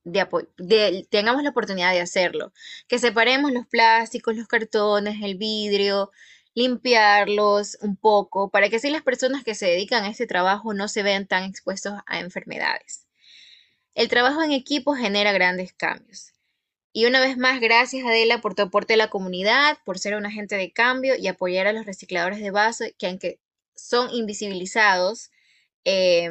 de, 0.05 1.07
tengamos 1.09 1.43
la 1.43 1.51
oportunidad 1.51 1.93
de 1.93 2.03
hacerlo. 2.03 2.53
Que 2.87 2.99
separemos 2.99 3.51
los 3.51 3.67
plásticos, 3.67 4.37
los 4.37 4.47
cartones, 4.47 5.23
el 5.23 5.37
vidrio, 5.39 6.11
limpiarlos 6.57 7.77
un 7.83 7.97
poco 7.97 8.49
para 8.51 8.71
que 8.71 8.77
así 8.77 8.89
las 8.89 9.03
personas 9.03 9.45
que 9.45 9.55
se 9.55 9.67
dedican 9.67 10.05
a 10.05 10.09
este 10.09 10.27
trabajo 10.27 10.73
no 10.73 10.89
se 10.89 11.03
vean 11.03 11.27
tan 11.27 11.45
expuestos 11.45 11.93
a 12.07 12.19
enfermedades. 12.19 13.07
El 13.95 14.09
trabajo 14.09 14.43
en 14.43 14.53
equipo 14.53 14.95
genera 14.95 15.33
grandes 15.33 15.75
cambios. 15.75 16.33
Y 16.95 17.05
una 17.05 17.21
vez 17.21 17.37
más, 17.37 17.61
gracias 17.61 18.07
Adela 18.07 18.41
por 18.41 18.55
tu 18.55 18.63
aporte 18.63 18.95
a 18.95 18.97
la 18.97 19.11
comunidad, 19.11 19.77
por 19.85 19.99
ser 19.99 20.17
un 20.17 20.25
agente 20.25 20.57
de 20.57 20.73
cambio 20.73 21.15
y 21.15 21.29
apoyar 21.29 21.67
a 21.67 21.75
los 21.75 21.85
recicladores 21.85 22.41
de 22.41 22.51
base 22.51 22.95
que 22.99 23.07
aunque 23.07 23.39
son 23.75 24.09
invisibilizados 24.15 25.31
eh, 25.85 26.31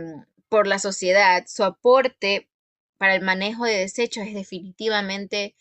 por 0.50 0.66
la 0.66 0.80
sociedad, 0.80 1.46
su 1.48 1.64
aporte 1.64 2.50
para 2.98 3.14
el 3.14 3.22
manejo 3.22 3.66
de 3.66 3.78
desechos 3.78 4.26
es 4.26 4.34
definitivamente 4.34 5.54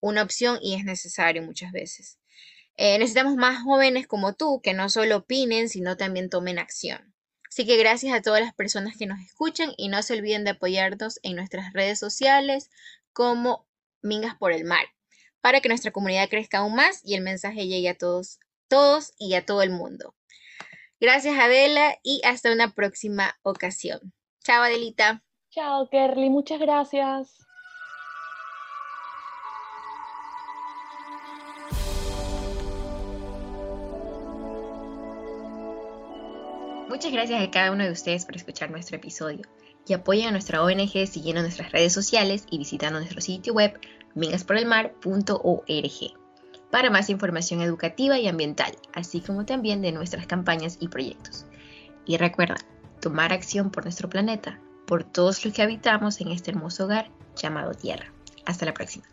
una 0.00 0.22
opción 0.22 0.58
y 0.60 0.74
es 0.74 0.84
necesario 0.84 1.40
muchas 1.44 1.70
veces. 1.70 2.18
Eh, 2.80 2.96
necesitamos 3.00 3.34
más 3.34 3.60
jóvenes 3.64 4.06
como 4.06 4.34
tú 4.34 4.60
que 4.62 4.72
no 4.72 4.88
solo 4.88 5.16
opinen, 5.16 5.68
sino 5.68 5.96
también 5.96 6.30
tomen 6.30 6.60
acción. 6.60 7.12
Así 7.48 7.66
que 7.66 7.76
gracias 7.76 8.14
a 8.14 8.22
todas 8.22 8.40
las 8.40 8.54
personas 8.54 8.96
que 8.96 9.06
nos 9.06 9.18
escuchan 9.20 9.72
y 9.76 9.88
no 9.88 10.00
se 10.04 10.14
olviden 10.14 10.44
de 10.44 10.50
apoyarnos 10.50 11.18
en 11.24 11.34
nuestras 11.34 11.72
redes 11.72 11.98
sociales 11.98 12.70
como 13.12 13.66
Mingas 14.00 14.36
por 14.36 14.52
el 14.52 14.64
Mar, 14.64 14.86
para 15.40 15.60
que 15.60 15.68
nuestra 15.68 15.90
comunidad 15.90 16.28
crezca 16.28 16.58
aún 16.58 16.76
más 16.76 17.00
y 17.04 17.16
el 17.16 17.22
mensaje 17.22 17.66
llegue 17.66 17.88
a 17.88 17.98
todos, 17.98 18.38
todos 18.68 19.12
y 19.18 19.34
a 19.34 19.44
todo 19.44 19.62
el 19.62 19.70
mundo. 19.70 20.14
Gracias 21.00 21.36
Adela 21.36 21.98
y 22.04 22.20
hasta 22.24 22.52
una 22.52 22.74
próxima 22.74 23.40
ocasión. 23.42 24.12
Chao 24.44 24.62
Adelita. 24.62 25.24
Chao 25.50 25.88
Kerly, 25.90 26.30
muchas 26.30 26.60
gracias. 26.60 27.47
Muchas 36.98 37.12
gracias 37.12 37.40
a 37.40 37.50
cada 37.52 37.70
uno 37.70 37.84
de 37.84 37.92
ustedes 37.92 38.24
por 38.24 38.34
escuchar 38.34 38.72
nuestro 38.72 38.96
episodio 38.96 39.42
y 39.86 39.92
apoyen 39.92 40.26
a 40.26 40.30
nuestra 40.32 40.64
ONG 40.64 41.06
siguiendo 41.06 41.42
nuestras 41.42 41.70
redes 41.70 41.92
sociales 41.92 42.44
y 42.50 42.58
visitando 42.58 42.98
nuestro 42.98 43.20
sitio 43.20 43.54
web 43.54 43.78
mingasporelmar.org 44.16 45.70
para 46.72 46.90
más 46.90 47.08
información 47.08 47.60
educativa 47.60 48.18
y 48.18 48.26
ambiental, 48.26 48.72
así 48.92 49.20
como 49.20 49.44
también 49.44 49.80
de 49.80 49.92
nuestras 49.92 50.26
campañas 50.26 50.76
y 50.80 50.88
proyectos. 50.88 51.46
Y 52.04 52.16
recuerda, 52.16 52.56
tomar 53.00 53.32
acción 53.32 53.70
por 53.70 53.84
nuestro 53.84 54.10
planeta, 54.10 54.58
por 54.84 55.04
todos 55.04 55.44
los 55.44 55.54
que 55.54 55.62
habitamos 55.62 56.20
en 56.20 56.32
este 56.32 56.50
hermoso 56.50 56.86
hogar 56.86 57.12
llamado 57.36 57.74
Tierra. 57.74 58.12
Hasta 58.44 58.66
la 58.66 58.74
próxima. 58.74 59.04